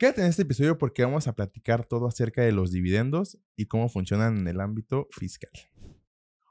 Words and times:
Quédate 0.00 0.22
en 0.22 0.28
este 0.28 0.44
episodio 0.44 0.78
porque 0.78 1.04
vamos 1.04 1.28
a 1.28 1.34
platicar 1.34 1.86
todo 1.86 2.06
acerca 2.06 2.40
de 2.40 2.52
los 2.52 2.72
dividendos 2.72 3.38
y 3.54 3.66
cómo 3.66 3.90
funcionan 3.90 4.38
en 4.38 4.48
el 4.48 4.62
ámbito 4.62 5.08
fiscal. 5.10 5.52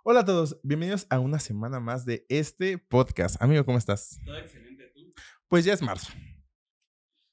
Hola 0.04 0.20
a 0.20 0.26
todos, 0.26 0.60
bienvenidos 0.62 1.08
a 1.10 1.18
una 1.18 1.40
semana 1.40 1.80
más 1.80 2.06
de 2.06 2.28
este 2.30 2.78
podcast. 2.78 3.42
Amigo, 3.42 3.66
¿cómo 3.66 3.80
estás? 3.80 4.20
Todo 4.24 4.38
excelente, 4.38 4.92
¿tú? 4.94 5.16
Pues 5.48 5.66
ya 5.66 5.74
es 5.74 5.82
marzo. 5.82 6.14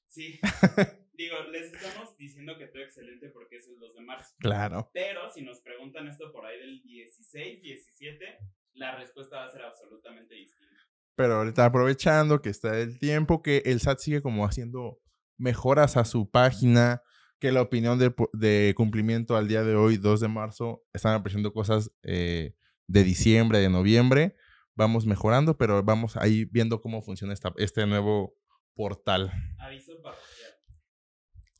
Sí. 0.07 0.39
Digo, 1.13 1.35
les 1.51 1.71
estamos 1.71 2.17
diciendo 2.17 2.57
que 2.57 2.65
todo 2.65 2.81
excelente 2.81 3.29
porque 3.29 3.57
es 3.57 3.67
el 3.67 3.77
2 3.77 3.95
de 3.97 4.01
marzo. 4.01 4.33
Claro. 4.39 4.89
Pero 4.95 5.29
si 5.29 5.43
nos 5.43 5.61
preguntan 5.61 6.07
esto 6.07 6.31
por 6.31 6.47
ahí 6.47 6.57
del 6.57 6.81
16, 6.81 7.61
17, 7.61 8.25
la 8.73 8.95
respuesta 8.95 9.35
va 9.35 9.45
a 9.45 9.51
ser 9.51 9.61
absolutamente 9.61 10.33
distinta. 10.33 10.77
Pero 11.13 11.35
ahorita 11.35 11.63
aprovechando 11.63 12.41
que 12.41 12.49
está 12.49 12.79
el 12.79 12.97
tiempo, 12.97 13.43
que 13.43 13.61
el 13.65 13.79
SAT 13.81 13.99
sigue 13.99 14.21
como 14.23 14.45
haciendo 14.45 14.99
mejoras 15.37 15.97
a 15.97 16.05
su 16.05 16.29
página, 16.29 17.01
que 17.39 17.51
la 17.51 17.61
opinión 17.61 17.99
de, 17.99 18.13
de 18.33 18.73
cumplimiento 18.75 19.35
al 19.35 19.47
día 19.47 19.63
de 19.63 19.75
hoy, 19.75 19.97
2 19.97 20.19
de 20.19 20.27
marzo, 20.27 20.83
están 20.93 21.13
apareciendo 21.13 21.53
cosas 21.53 21.91
eh, 22.03 22.55
de 22.87 23.03
diciembre, 23.03 23.59
de 23.59 23.69
noviembre. 23.69 24.35
Vamos 24.75 25.05
mejorando, 25.05 25.57
pero 25.57 25.83
vamos 25.83 26.17
ahí 26.17 26.45
viendo 26.45 26.81
cómo 26.81 27.01
funciona 27.01 27.33
esta, 27.33 27.53
este 27.57 27.85
nuevo 27.85 28.35
portal. 28.75 29.31
Aviso 29.59 30.01
parroquial. 30.01 30.53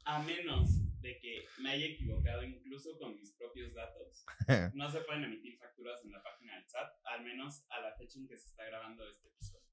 A 0.06 0.24
menos 0.24 1.00
de 1.02 1.20
que 1.20 1.46
me 1.62 1.72
haya 1.72 1.86
equivocado 1.86 2.44
incluso 2.44 2.98
con 3.00 3.20
mis 3.20 3.34
propios 3.34 3.74
datos, 3.74 4.26
no 4.76 4.90
se 4.90 5.02
pueden 5.02 5.26
emitir 5.26 5.58
facturas 5.58 6.04
en 6.06 6.12
la 6.12 6.24
página 6.24 6.56
del 6.56 6.68
SAT, 6.68 6.90
al 7.06 7.24
menos 7.24 7.66
a 7.70 7.82
la 7.82 7.96
fecha 7.98 8.20
en 8.20 8.28
que 8.28 8.38
se 8.38 8.48
está 8.48 8.66
grabando 8.66 9.08
este 9.10 9.28
episodio. 9.28 9.67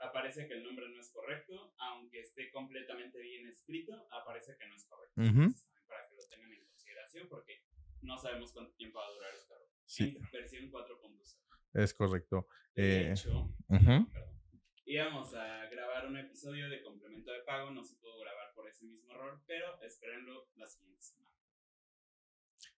Aparece 0.00 0.48
que 0.48 0.54
el 0.54 0.62
nombre 0.64 0.88
no 0.88 0.98
es 1.00 1.10
correcto, 1.12 1.74
aunque 1.78 2.20
esté 2.20 2.50
completamente 2.50 3.18
bien 3.20 3.46
escrito, 3.46 4.08
aparece 4.10 4.56
que 4.58 4.66
no 4.66 4.74
es 4.74 4.84
correcto. 4.86 5.20
Entonces, 5.22 5.68
para 5.86 6.08
que 6.08 6.14
lo 6.16 6.26
tengan 6.28 6.52
en 6.52 6.64
consideración, 6.66 7.28
porque 7.28 7.62
no 8.02 8.16
sabemos 8.18 8.52
cuánto 8.52 8.72
tiempo 8.76 8.98
va 8.98 9.06
a 9.06 9.10
durar 9.12 9.34
este 9.34 9.52
error. 9.54 9.68
Sí. 9.84 10.16
En 10.18 10.30
versión 10.32 10.70
4.0. 10.70 11.38
Es 11.74 11.94
correcto. 11.94 12.48
De 12.74 13.08
Eh, 13.08 13.12
hecho, 13.12 13.54
perdón, 13.68 14.10
íbamos 14.86 15.34
a 15.34 15.66
grabar 15.66 16.06
un 16.06 16.16
episodio 16.16 16.68
de 16.70 16.82
complemento 16.82 17.30
de 17.32 17.40
pago, 17.42 17.70
no 17.70 17.84
se 17.84 17.96
pudo 17.96 18.18
grabar 18.20 18.54
por 18.54 18.68
ese 18.68 18.86
mismo 18.86 19.12
error, 19.12 19.42
pero 19.46 19.80
espérenlo 19.82 20.48
la 20.56 20.66
siguiente 20.66 21.02
semana. 21.02 21.36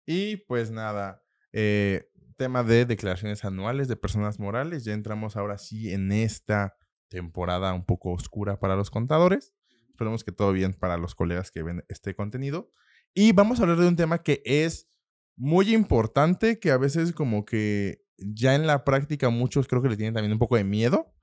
Y 0.05 0.37
pues 0.39 0.71
nada, 0.71 1.23
eh, 1.53 2.09
tema 2.37 2.65
de 2.65 2.85
declaraciones 2.85 3.45
anuales 3.45 3.87
de 3.89 3.97
personas 3.97 4.41
morales. 4.41 4.85
Ya 4.85 4.93
entramos 4.95 5.37
ahora 5.37 5.59
sí 5.59 5.93
en 5.93 6.11
esta 6.11 6.77
temporada 7.13 7.75
un 7.75 7.85
poco 7.85 8.13
oscura 8.13 8.59
para 8.59 8.75
los 8.75 8.91
contadores. 8.91 9.55
Esperemos 9.91 10.25
que 10.25 10.33
todo 10.33 10.53
bien 10.53 10.73
para 10.73 10.97
los 10.97 11.15
colegas 11.15 11.51
que 11.51 11.63
ven 11.63 11.85
este 11.89 12.15
contenido. 12.15 12.73
Y 13.15 13.33
vamos 13.33 13.61
a 13.61 13.65
hablar 13.65 13.79
de 13.79 13.89
un 13.89 13.97
tema 13.97 14.23
que 14.23 14.43
es 14.47 14.89
muy 15.37 15.75
importante, 15.75 16.59
que 16.59 16.71
a 16.71 16.79
veces 16.79 17.13
como 17.13 17.45
que 17.45 18.03
ya 18.17 18.55
en 18.55 18.67
la 18.67 18.85
práctica 18.85 19.29
muchos 19.29 19.69
creo 19.69 19.83
que 19.83 19.91
le 19.91 19.97
tienen 19.97 20.15
también 20.15 20.33
un 20.33 20.39
poco 20.39 20.57
de 20.57 20.65
miedo, 20.65 21.15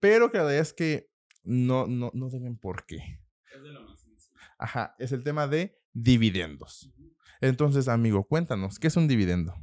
pero 0.00 0.30
que 0.30 0.38
la 0.38 0.44
verdad 0.44 0.60
es 0.60 0.74
que 0.74 1.10
no, 1.42 1.86
no, 1.86 2.10
no 2.12 2.28
deben 2.28 2.58
por 2.58 2.84
qué. 2.84 3.22
Es 3.54 3.62
de 3.62 3.72
lo 3.72 3.82
más 3.82 4.00
sencillo. 4.00 4.36
Ajá, 4.58 4.94
es 4.98 5.12
el 5.12 5.24
tema 5.24 5.46
de 5.46 5.80
dividendos. 5.94 6.92
Entonces, 7.40 7.88
amigo, 7.88 8.24
cuéntanos, 8.24 8.78
¿qué 8.78 8.88
es 8.88 8.96
un 8.96 9.08
dividendo? 9.08 9.54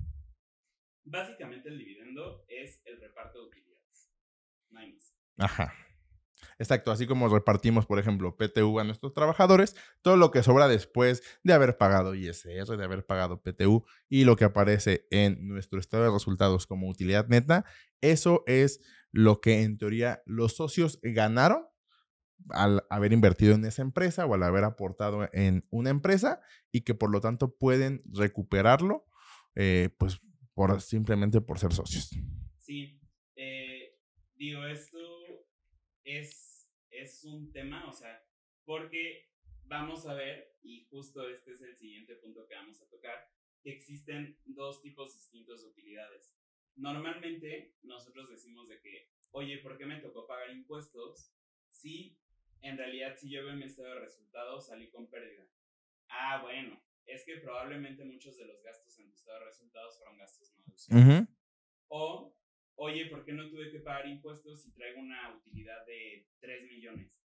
Básicamente 1.03 1.69
el 1.69 1.77
dividendo 1.77 2.43
es 2.47 2.81
el 2.85 2.99
reparto 2.99 3.39
de 3.39 3.47
utilidades. 3.47 4.11
No 4.71 4.79
hay 4.79 4.93
más. 4.93 5.15
Ajá. 5.37 5.73
Exacto, 6.57 6.91
así 6.91 7.05
como 7.05 7.27
repartimos, 7.27 7.85
por 7.85 7.99
ejemplo, 7.99 8.37
PTU 8.37 8.79
a 8.79 8.83
nuestros 8.83 9.13
trabajadores, 9.13 9.75
todo 10.01 10.15
lo 10.15 10.31
que 10.31 10.43
sobra 10.43 10.67
después 10.67 11.21
de 11.43 11.53
haber 11.53 11.77
pagado 11.77 12.15
ISR, 12.15 12.77
de 12.77 12.83
haber 12.83 13.05
pagado 13.05 13.41
PTU 13.41 13.85
y 14.07 14.23
lo 14.23 14.35
que 14.35 14.45
aparece 14.45 15.05
en 15.11 15.47
nuestro 15.47 15.79
estado 15.79 16.03
de 16.03 16.11
resultados 16.11 16.65
como 16.65 16.87
utilidad 16.87 17.27
neta, 17.27 17.65
eso 18.01 18.43
es 18.47 18.81
lo 19.11 19.41
que 19.41 19.63
en 19.63 19.77
teoría 19.77 20.21
los 20.25 20.55
socios 20.55 20.99
ganaron 21.01 21.65
al 22.49 22.83
haber 22.89 23.11
invertido 23.13 23.55
en 23.55 23.65
esa 23.65 23.81
empresa 23.81 24.25
o 24.25 24.33
al 24.33 24.43
haber 24.43 24.63
aportado 24.63 25.27
en 25.33 25.65
una 25.71 25.89
empresa 25.89 26.41
y 26.71 26.81
que 26.81 26.93
por 26.93 27.09
lo 27.09 27.21
tanto 27.21 27.55
pueden 27.55 28.03
recuperarlo, 28.05 29.05
eh, 29.55 29.89
pues 29.97 30.21
por, 30.53 30.81
simplemente 30.81 31.41
por 31.41 31.59
ser 31.59 31.73
socios. 31.73 32.09
Sí, 32.59 32.99
eh, 33.35 33.97
digo, 34.35 34.65
esto 34.65 35.24
es, 36.05 36.69
es 36.89 37.25
un 37.25 37.51
tema, 37.51 37.89
o 37.89 37.93
sea, 37.93 38.23
porque 38.63 39.29
vamos 39.63 40.05
a 40.05 40.13
ver, 40.13 40.55
y 40.61 40.85
justo 40.85 41.27
este 41.27 41.51
es 41.51 41.61
el 41.61 41.75
siguiente 41.75 42.15
punto 42.15 42.47
que 42.47 42.55
vamos 42.55 42.81
a 42.81 42.87
tocar, 42.87 43.29
que 43.61 43.71
existen 43.71 44.39
dos 44.45 44.81
tipos 44.81 45.13
distintos 45.13 45.63
de 45.63 45.69
utilidades. 45.69 46.37
Normalmente 46.75 47.75
nosotros 47.83 48.29
decimos 48.29 48.67
de 48.67 48.79
que, 48.79 49.09
oye, 49.31 49.57
¿por 49.57 49.77
qué 49.77 49.85
me 49.85 49.99
tocó 49.99 50.27
pagar 50.27 50.51
impuestos 50.51 51.33
si 51.69 52.17
en 52.61 52.77
realidad 52.77 53.15
si 53.17 53.29
yo 53.29 53.43
veo 53.43 53.55
mi 53.55 53.65
estado 53.65 53.89
de 53.95 54.01
resultados 54.01 54.67
salí 54.67 54.89
con 54.89 55.09
pérdida? 55.09 55.47
Ah, 56.09 56.41
bueno, 56.43 56.79
es 57.05 57.25
que 57.25 57.37
probablemente 57.37 58.05
muchos 58.05 58.37
de 58.37 58.45
los 58.45 58.61
gastos 58.61 58.99
en 58.99 59.09
tu 59.09 59.15
estado 59.15 59.39
de 59.39 59.45
resultados 59.45 59.97
fueron 59.97 60.17
gastos 60.17 60.53
no 60.53 60.63
deducibles. 60.65 61.27
O, 61.87 62.34
oye, 62.75 63.07
¿por 63.07 63.25
qué 63.25 63.33
no 63.33 63.49
tuve 63.49 63.71
que 63.71 63.79
pagar 63.79 64.07
impuestos 64.07 64.63
si 64.63 64.71
traigo 64.73 64.99
una 64.99 65.35
utilidad 65.35 65.85
de 65.85 66.27
3 66.39 66.63
millones? 66.69 67.21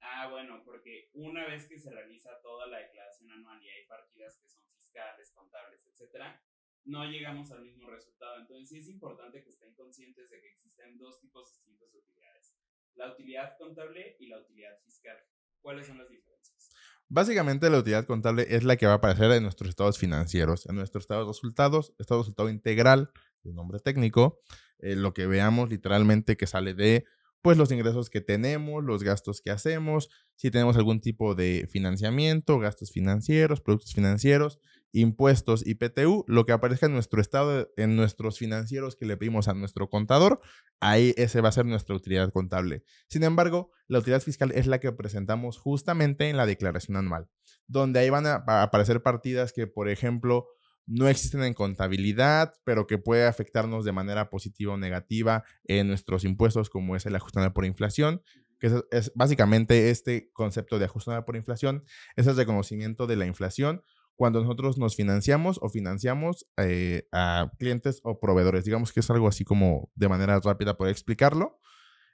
Ah, 0.00 0.28
bueno, 0.30 0.62
porque 0.64 1.10
una 1.12 1.46
vez 1.46 1.66
que 1.68 1.78
se 1.78 1.90
realiza 1.90 2.40
toda 2.42 2.66
la 2.66 2.78
declaración 2.78 3.30
anual 3.30 3.62
y 3.62 3.68
hay 3.68 3.86
partidas 3.86 4.36
que 4.38 4.48
son 4.48 4.64
fiscales, 4.74 5.30
contables, 5.32 5.86
etcétera, 5.86 6.42
no 6.84 7.04
llegamos 7.04 7.52
al 7.52 7.62
mismo 7.62 7.88
resultado. 7.88 8.40
Entonces, 8.40 8.68
sí 8.68 8.78
es 8.78 8.88
importante 8.88 9.42
que 9.42 9.50
estén 9.50 9.72
conscientes 9.74 10.28
de 10.30 10.40
que 10.40 10.48
existen 10.48 10.98
dos 10.98 11.20
tipos 11.20 11.52
distintos 11.52 11.92
de 11.92 11.98
utilidades: 11.98 12.56
la 12.94 13.12
utilidad 13.12 13.56
contable 13.58 14.16
y 14.18 14.26
la 14.26 14.40
utilidad 14.40 14.76
fiscal. 14.84 15.18
¿Cuáles 15.60 15.86
son 15.86 15.98
las 15.98 16.10
diferencias? 16.10 16.70
Básicamente 17.08 17.70
la 17.70 17.78
utilidad 17.78 18.06
contable 18.06 18.46
es 18.48 18.64
la 18.64 18.76
que 18.76 18.86
va 18.86 18.92
a 18.92 18.96
aparecer 18.96 19.30
en 19.32 19.42
nuestros 19.42 19.68
estados 19.68 19.98
financieros, 19.98 20.66
en 20.66 20.76
nuestros 20.76 21.04
estados 21.04 21.26
de 21.26 21.30
resultados, 21.30 21.94
estado 21.98 22.20
de 22.20 22.22
resultado 22.22 22.48
integral, 22.48 23.12
el 23.44 23.54
nombre 23.54 23.78
técnico, 23.78 24.40
eh, 24.82 24.96
lo 24.96 25.14
que 25.14 25.26
veamos 25.26 25.70
literalmente 25.70 26.36
que 26.36 26.46
sale 26.46 26.74
de 26.74 27.04
pues 27.42 27.58
los 27.58 27.72
ingresos 27.72 28.08
que 28.08 28.20
tenemos, 28.20 28.84
los 28.84 29.02
gastos 29.02 29.40
que 29.42 29.50
hacemos, 29.50 30.08
si 30.36 30.50
tenemos 30.50 30.76
algún 30.76 31.00
tipo 31.00 31.34
de 31.34 31.66
financiamiento, 31.68 32.60
gastos 32.60 32.92
financieros, 32.92 33.60
productos 33.60 33.94
financieros, 33.94 34.60
impuestos 34.92 35.66
y 35.66 35.74
PTU, 35.74 36.24
lo 36.28 36.44
que 36.44 36.52
aparezca 36.52 36.86
en 36.86 36.92
nuestro 36.92 37.20
estado, 37.20 37.70
en 37.76 37.96
nuestros 37.96 38.38
financieros 38.38 38.94
que 38.94 39.06
le 39.06 39.16
pedimos 39.16 39.48
a 39.48 39.54
nuestro 39.54 39.88
contador, 39.88 40.40
ahí 40.80 41.14
ese 41.16 41.40
va 41.40 41.48
a 41.48 41.52
ser 41.52 41.66
nuestra 41.66 41.96
utilidad 41.96 42.30
contable. 42.30 42.84
Sin 43.08 43.24
embargo, 43.24 43.70
la 43.88 43.98
utilidad 43.98 44.20
fiscal 44.20 44.52
es 44.52 44.66
la 44.66 44.78
que 44.80 44.92
presentamos 44.92 45.58
justamente 45.58 46.28
en 46.28 46.36
la 46.36 46.46
declaración 46.46 46.96
anual, 46.96 47.28
donde 47.66 48.00
ahí 48.00 48.10
van 48.10 48.26
a, 48.26 48.44
aparecer 48.62 49.02
partidas 49.02 49.52
que, 49.52 49.66
por 49.66 49.88
ejemplo, 49.88 50.46
no 50.86 51.08
existen 51.08 51.42
en 51.44 51.54
contabilidad, 51.54 52.54
pero 52.64 52.86
que 52.86 52.98
puede 52.98 53.26
afectarnos 53.26 53.84
de 53.84 53.92
manera 53.92 54.30
positiva 54.30 54.74
o 54.74 54.78
negativa 54.78 55.44
en 55.64 55.88
nuestros 55.88 56.24
impuestos, 56.24 56.70
como 56.70 56.96
es 56.96 57.06
el 57.06 57.16
ajustable 57.16 57.50
por 57.50 57.64
inflación, 57.64 58.22
que 58.58 58.70
es, 58.90 59.12
básicamente 59.14 59.90
este 59.90 60.30
concepto 60.32 60.78
de 60.78 60.84
ajustable 60.84 61.22
por 61.22 61.36
inflación, 61.36 61.84
es 62.16 62.26
el 62.26 62.36
reconocimiento 62.36 63.06
de 63.06 63.16
la 63.16 63.26
inflación 63.26 63.82
cuando 64.14 64.40
nosotros 64.40 64.78
nos 64.78 64.94
financiamos 64.94 65.58
o 65.62 65.68
financiamos 65.68 66.46
eh, 66.56 67.08
a 67.12 67.50
clientes 67.58 68.00
o 68.04 68.20
proveedores. 68.20 68.64
Digamos 68.64 68.92
que 68.92 69.00
es 69.00 69.10
algo 69.10 69.26
así 69.26 69.44
como 69.44 69.90
de 69.94 70.08
manera 70.08 70.38
rápida 70.38 70.76
poder 70.76 70.92
explicarlo. 70.92 71.58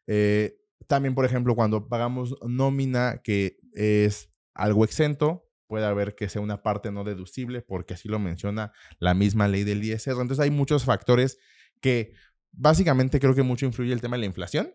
Eh, 0.07 0.57
también, 0.87 1.15
por 1.15 1.25
ejemplo, 1.25 1.55
cuando 1.55 1.89
pagamos 1.89 2.37
nómina, 2.47 3.21
que 3.23 3.59
es 3.75 4.31
algo 4.55 4.85
exento, 4.85 5.48
puede 5.69 5.85
haber 5.85 6.17
que 6.17 6.29
sea 6.29 6.43
una 6.43 6.63
parte 6.63 6.91
no 6.91 7.05
deducible, 7.05 7.63
porque 7.63 7.95
así 7.95 8.09
lo 8.09 8.19
menciona 8.19 8.73
la 8.99 9.15
misma 9.15 9.47
ley 9.47 9.63
del 9.63 9.85
ISR. 9.85 10.13
Entonces 10.13 10.41
hay 10.41 10.51
muchos 10.51 10.85
factores 10.85 11.39
que 11.81 12.15
básicamente 12.51 13.21
creo 13.21 13.35
que 13.35 13.43
mucho 13.43 13.67
influye 13.67 13.93
el 13.93 14.01
tema 14.01 14.17
de 14.17 14.21
la 14.21 14.27
inflación, 14.27 14.73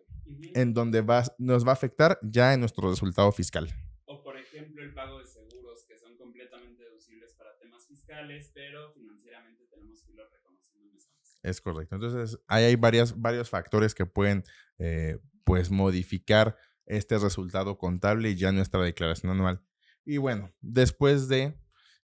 en 0.54 0.74
donde 0.74 1.02
va, 1.02 1.24
nos 1.38 1.66
va 1.66 1.72
a 1.72 1.74
afectar 1.74 2.20
ya 2.22 2.54
en 2.54 2.62
nuestro 2.62 2.90
resultado 2.90 3.32
fiscal. 3.32 3.68
O 4.06 4.24
por 4.24 4.38
ejemplo 4.38 4.82
el 4.84 4.94
pago 4.94 5.20
de 5.20 5.26
seguros 5.26 5.84
que 5.86 5.98
son 5.98 6.16
completamente 6.16 6.84
deducibles 6.84 7.34
para 7.34 7.58
temas 7.58 7.86
fiscales, 7.88 8.52
pero 8.54 8.94
financieramente 8.94 9.66
tenemos 9.70 10.02
que 10.04 10.12
irlo 10.12 10.24
reconociendo. 10.32 10.98
Es 11.42 11.60
correcto. 11.60 11.96
Entonces, 11.96 12.40
ahí 12.48 12.66
hay 12.66 12.76
varias, 12.76 13.20
varios 13.20 13.50
factores 13.50 13.96
que 13.96 14.06
pueden, 14.06 14.44
eh, 14.78 15.18
pues, 15.44 15.72
modificar 15.72 16.56
este 16.86 17.18
resultado 17.18 17.78
contable 17.78 18.30
y 18.30 18.36
ya 18.36 18.52
nuestra 18.52 18.82
declaración 18.82 19.32
anual. 19.32 19.62
Y 20.06 20.18
bueno, 20.18 20.52
después 20.62 21.28
de 21.28 21.58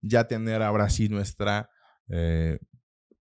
ya 0.02 0.28
tener 0.28 0.62
ahora 0.62 0.90
sí 0.90 1.10
nuestra 1.10 1.70
eh, 2.10 2.60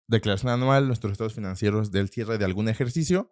declaración 0.07 0.53
anual, 0.53 0.87
nuestros 0.87 1.13
estados 1.13 1.35
financieros 1.35 1.91
del 1.91 2.09
cierre 2.09 2.39
de 2.39 2.45
algún 2.45 2.69
ejercicio 2.69 3.31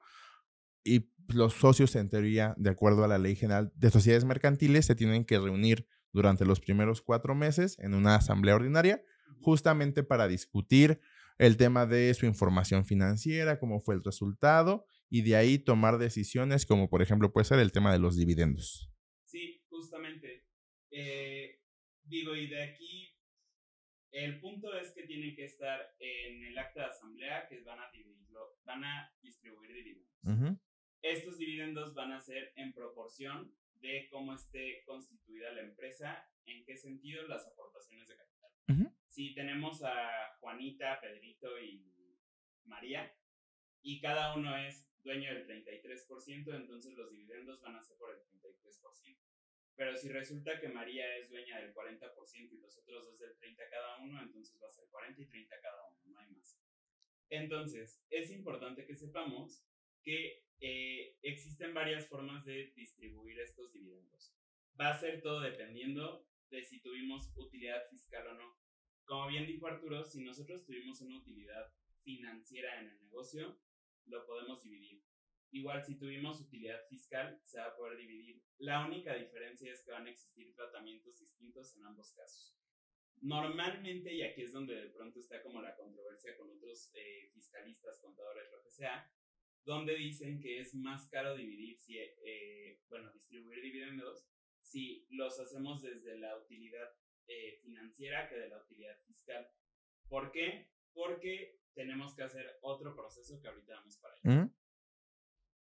y 0.84 1.10
los 1.28 1.54
socios, 1.54 1.94
en 1.96 2.08
teoría, 2.08 2.54
de 2.56 2.70
acuerdo 2.70 3.04
a 3.04 3.08
la 3.08 3.18
ley 3.18 3.36
general 3.36 3.72
de 3.74 3.90
sociedades 3.90 4.24
mercantiles, 4.24 4.86
se 4.86 4.94
tienen 4.94 5.24
que 5.24 5.38
reunir 5.38 5.86
durante 6.12 6.44
los 6.44 6.60
primeros 6.60 7.02
cuatro 7.02 7.34
meses 7.34 7.78
en 7.80 7.94
una 7.94 8.14
asamblea 8.14 8.54
ordinaria, 8.54 9.02
justamente 9.40 10.02
para 10.02 10.26
discutir 10.26 11.00
el 11.36 11.56
tema 11.56 11.86
de 11.86 12.12
su 12.14 12.26
información 12.26 12.84
financiera, 12.84 13.60
cómo 13.60 13.80
fue 13.80 13.94
el 13.94 14.02
resultado, 14.02 14.86
y 15.10 15.22
de 15.22 15.36
ahí 15.36 15.58
tomar 15.58 15.98
decisiones 15.98 16.66
como 16.66 16.88
por 16.88 17.02
ejemplo 17.02 17.32
puede 17.32 17.44
ser 17.44 17.58
el 17.58 17.72
tema 17.72 17.92
de 17.92 17.98
los 17.98 18.16
dividendos. 18.16 18.90
Eh, 20.90 21.60
digo, 22.04 22.34
y 22.34 22.46
de 22.46 22.62
aquí, 22.62 23.14
el 24.10 24.40
punto 24.40 24.74
es 24.78 24.92
que 24.92 25.02
tienen 25.02 25.34
que 25.34 25.44
estar 25.44 25.94
en 25.98 26.44
el 26.44 26.58
acta 26.58 26.80
de 26.80 26.86
asamblea 26.86 27.46
que 27.46 27.60
van 27.60 27.80
a, 27.80 27.90
dividirlo, 27.90 28.58
van 28.64 28.84
a 28.84 29.12
distribuir 29.20 29.72
dividendos. 29.72 30.58
Estos 31.02 31.38
dividendos 31.38 31.94
van 31.94 32.12
a 32.12 32.20
ser 32.20 32.52
en 32.56 32.72
proporción 32.72 33.54
de 33.80 34.08
cómo 34.10 34.34
esté 34.34 34.82
constituida 34.84 35.52
la 35.52 35.62
empresa, 35.62 36.28
en 36.44 36.64
qué 36.64 36.76
sentido 36.76 37.26
las 37.28 37.46
aportaciones 37.46 38.08
de 38.08 38.16
capital. 38.16 38.50
Si 39.08 39.34
tenemos 39.34 39.82
a 39.82 40.36
Juanita, 40.40 41.00
Pedrito 41.00 41.58
y 41.60 41.84
María, 42.64 43.12
y 43.82 44.00
cada 44.00 44.36
uno 44.36 44.56
es 44.56 44.88
dueño 45.02 45.32
del 45.32 45.46
33%, 45.46 46.54
entonces 46.54 46.94
los 46.94 47.10
dividendos 47.10 47.60
van 47.60 47.76
a 47.76 47.82
ser 47.82 47.96
por 47.96 48.10
el 48.10 48.20
33%. 48.20 49.16
Pero 49.78 49.96
si 49.96 50.08
resulta 50.08 50.58
que 50.58 50.68
María 50.68 51.16
es 51.18 51.30
dueña 51.30 51.60
del 51.60 51.72
40% 51.72 52.52
y 52.52 52.58
los 52.58 52.76
otros 52.78 53.04
dos 53.04 53.18
del 53.20 53.38
30% 53.38 53.70
cada 53.70 53.98
uno, 53.98 54.20
entonces 54.20 54.60
va 54.60 54.66
a 54.66 54.70
ser 54.70 54.88
40 54.90 55.22
y 55.22 55.26
30 55.26 55.60
cada 55.62 55.86
uno, 55.86 56.00
no 56.06 56.18
hay 56.18 56.30
más. 56.30 56.60
Entonces, 57.30 58.02
es 58.10 58.32
importante 58.32 58.84
que 58.84 58.96
sepamos 58.96 59.64
que 60.02 60.42
eh, 60.58 61.16
existen 61.22 61.74
varias 61.74 62.08
formas 62.08 62.44
de 62.44 62.72
distribuir 62.74 63.38
estos 63.38 63.72
dividendos. 63.72 64.34
Va 64.80 64.90
a 64.90 64.98
ser 64.98 65.22
todo 65.22 65.42
dependiendo 65.42 66.26
de 66.50 66.64
si 66.64 66.80
tuvimos 66.80 67.30
utilidad 67.36 67.88
fiscal 67.88 68.26
o 68.26 68.34
no. 68.34 68.58
Como 69.04 69.28
bien 69.28 69.46
dijo 69.46 69.68
Arturo, 69.68 70.04
si 70.04 70.24
nosotros 70.24 70.64
tuvimos 70.66 71.00
una 71.02 71.18
utilidad 71.18 71.72
financiera 72.02 72.80
en 72.80 72.88
el 72.88 72.98
negocio, 72.98 73.60
lo 74.06 74.26
podemos 74.26 74.60
dividir. 74.60 75.07
Igual 75.50 75.84
si 75.84 75.98
tuvimos 75.98 76.40
utilidad 76.40 76.80
fiscal, 76.88 77.40
se 77.44 77.58
va 77.58 77.66
a 77.66 77.76
poder 77.76 77.96
dividir. 77.96 78.42
La 78.58 78.86
única 78.86 79.14
diferencia 79.14 79.72
es 79.72 79.82
que 79.82 79.92
van 79.92 80.06
a 80.06 80.10
existir 80.10 80.54
tratamientos 80.54 81.18
distintos 81.18 81.74
en 81.76 81.84
ambos 81.84 82.12
casos. 82.12 82.54
Normalmente, 83.20 84.12
y 84.12 84.22
aquí 84.22 84.42
es 84.42 84.52
donde 84.52 84.74
de 84.74 84.90
pronto 84.90 85.18
está 85.18 85.42
como 85.42 85.60
la 85.60 85.74
controversia 85.74 86.36
con 86.36 86.50
otros 86.50 86.90
eh, 86.94 87.30
fiscalistas, 87.32 87.98
contadores, 88.00 88.50
lo 88.52 88.62
que 88.62 88.70
sea, 88.70 89.10
donde 89.64 89.96
dicen 89.96 90.40
que 90.40 90.60
es 90.60 90.74
más 90.74 91.08
caro 91.08 91.34
dividir, 91.34 91.78
si, 91.78 91.98
eh, 91.98 92.80
bueno, 92.88 93.12
distribuir 93.12 93.60
dividendos 93.62 94.28
si 94.60 95.06
los 95.10 95.40
hacemos 95.40 95.82
desde 95.82 96.18
la 96.18 96.36
utilidad 96.36 96.90
eh, 97.26 97.58
financiera 97.62 98.28
que 98.28 98.36
de 98.36 98.48
la 98.48 98.58
utilidad 98.58 98.98
fiscal. 99.06 99.48
¿Por 100.08 100.30
qué? 100.30 100.70
Porque 100.92 101.60
tenemos 101.74 102.14
que 102.14 102.22
hacer 102.22 102.58
otro 102.62 102.94
proceso 102.94 103.40
que 103.40 103.48
ahorita 103.48 103.74
vamos 103.74 103.96
para 103.98 104.14
allá. 104.14 104.50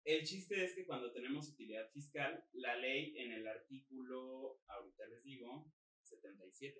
El 0.07 0.23
chiste 0.23 0.63
es 0.63 0.73
que 0.73 0.85
cuando 0.85 1.11
tenemos 1.11 1.49
utilidad 1.49 1.89
fiscal, 1.91 2.41
la 2.53 2.77
ley 2.77 3.17
en 3.17 3.33
el 3.33 3.45
artículo, 3.45 4.61
ahorita 4.67 5.05
les 5.07 5.21
digo, 5.21 5.69
77, 6.01 6.79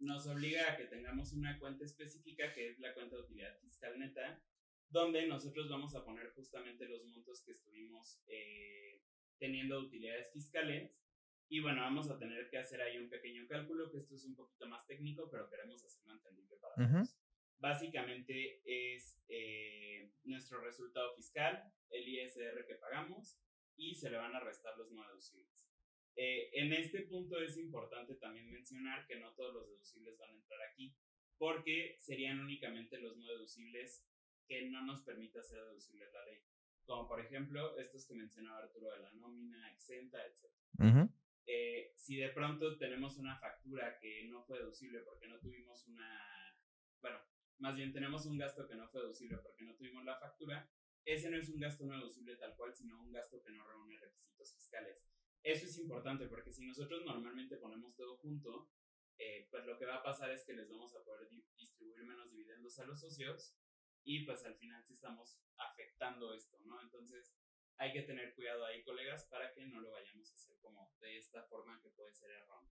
nos 0.00 0.26
obliga 0.26 0.72
a 0.72 0.76
que 0.76 0.86
tengamos 0.86 1.32
una 1.34 1.56
cuenta 1.60 1.84
específica 1.84 2.52
que 2.52 2.70
es 2.70 2.80
la 2.80 2.92
cuenta 2.94 3.14
de 3.14 3.22
utilidad 3.22 3.56
fiscal 3.60 3.96
neta, 3.96 4.42
donde 4.88 5.28
nosotros 5.28 5.70
vamos 5.70 5.94
a 5.94 6.04
poner 6.04 6.32
justamente 6.32 6.88
los 6.88 7.04
montos 7.04 7.44
que 7.44 7.52
estuvimos 7.52 8.20
eh, 8.26 9.04
teniendo 9.38 9.78
utilidades 9.78 10.32
fiscales. 10.32 11.00
Y 11.48 11.60
bueno, 11.60 11.82
vamos 11.82 12.10
a 12.10 12.18
tener 12.18 12.50
que 12.50 12.58
hacer 12.58 12.80
ahí 12.80 12.98
un 12.98 13.08
pequeño 13.08 13.46
cálculo, 13.46 13.92
que 13.92 13.98
esto 13.98 14.16
es 14.16 14.24
un 14.24 14.34
poquito 14.34 14.66
más 14.66 14.84
técnico, 14.88 15.30
pero 15.30 15.48
queremos 15.48 15.84
hacerlo 15.84 16.14
entendible 16.14 16.56
para 16.56 16.74
todos. 16.74 17.16
Básicamente 17.58 18.62
es 18.64 19.18
eh, 19.28 20.12
nuestro 20.24 20.60
resultado 20.60 21.14
fiscal, 21.14 21.72
el 21.90 22.08
ISR 22.08 22.66
que 22.66 22.74
pagamos 22.74 23.40
y 23.76 23.94
se 23.94 24.10
le 24.10 24.16
van 24.16 24.34
a 24.34 24.40
restar 24.40 24.76
los 24.76 24.90
no 24.92 25.06
deducibles. 25.06 25.68
Eh, 26.16 26.50
en 26.52 26.72
este 26.72 27.00
punto 27.02 27.40
es 27.40 27.56
importante 27.56 28.14
también 28.14 28.50
mencionar 28.50 29.06
que 29.06 29.16
no 29.16 29.32
todos 29.34 29.54
los 29.54 29.68
deducibles 29.68 30.16
van 30.18 30.30
a 30.30 30.34
entrar 30.34 30.60
aquí, 30.62 30.94
porque 31.38 31.96
serían 31.98 32.40
únicamente 32.40 32.98
los 32.98 33.16
no 33.16 33.26
deducibles 33.26 34.06
que 34.46 34.68
no 34.70 34.82
nos 34.82 35.02
permita 35.02 35.40
hacer 35.40 35.64
deducibles 35.64 36.12
la 36.12 36.24
ley. 36.26 36.40
Como 36.84 37.08
por 37.08 37.20
ejemplo 37.20 37.76
estos 37.78 38.06
que 38.06 38.14
mencionaba 38.14 38.58
Arturo 38.58 38.92
de 38.92 39.00
la 39.00 39.12
nómina, 39.14 39.72
exenta, 39.72 40.18
etc. 40.24 41.10
Eh, 41.46 41.92
si 41.96 42.16
de 42.16 42.28
pronto 42.30 42.78
tenemos 42.78 43.18
una 43.18 43.38
factura 43.38 43.98
que 43.98 44.24
no 44.28 44.42
fue 44.44 44.58
deducible 44.58 45.00
porque 45.00 45.28
no 45.28 45.38
tuvimos 45.40 45.86
una, 45.88 46.56
bueno, 47.00 47.18
más 47.58 47.76
bien 47.76 47.92
tenemos 47.92 48.26
un 48.26 48.38
gasto 48.38 48.66
que 48.66 48.74
no 48.74 48.88
fue 48.88 49.02
deducible 49.02 49.38
porque 49.38 49.64
no 49.64 49.74
tuvimos 49.74 50.04
la 50.04 50.18
factura, 50.18 50.70
ese 51.04 51.30
no 51.30 51.36
es 51.36 51.48
un 51.48 51.60
gasto 51.60 51.84
no 51.84 51.96
deducible 51.96 52.36
tal 52.36 52.56
cual, 52.56 52.74
sino 52.74 53.00
un 53.00 53.12
gasto 53.12 53.42
que 53.42 53.52
no 53.52 53.66
reúne 53.66 53.98
requisitos 53.98 54.54
fiscales. 54.54 55.06
Eso 55.42 55.66
es 55.66 55.78
importante 55.78 56.26
porque 56.26 56.52
si 56.52 56.64
nosotros 56.64 57.04
normalmente 57.04 57.56
ponemos 57.56 57.94
todo 57.94 58.16
junto, 58.16 58.70
eh, 59.18 59.46
pues 59.50 59.66
lo 59.66 59.78
que 59.78 59.84
va 59.84 59.96
a 59.96 60.02
pasar 60.02 60.30
es 60.30 60.44
que 60.44 60.54
les 60.54 60.68
vamos 60.68 60.94
a 60.94 61.04
poder 61.04 61.28
distribuir 61.56 62.04
menos 62.04 62.30
dividendos 62.30 62.78
a 62.78 62.86
los 62.86 63.00
socios 63.00 63.54
y 64.02 64.24
pues 64.24 64.44
al 64.44 64.56
final 64.56 64.82
sí 64.84 64.94
estamos 64.94 65.38
afectando 65.56 66.34
esto, 66.34 66.58
¿no? 66.64 66.80
Entonces 66.80 67.36
hay 67.76 67.92
que 67.92 68.02
tener 68.02 68.34
cuidado 68.34 68.64
ahí, 68.64 68.82
colegas, 68.82 69.26
para 69.26 69.52
que 69.52 69.66
no 69.66 69.80
lo 69.80 69.90
vayamos 69.90 70.30
a 70.30 70.34
hacer 70.34 70.58
como 70.60 70.94
de 71.00 71.18
esta 71.18 71.42
forma 71.44 71.80
que 71.82 71.90
puede 71.90 72.14
ser 72.14 72.30
erróneo. 72.30 72.70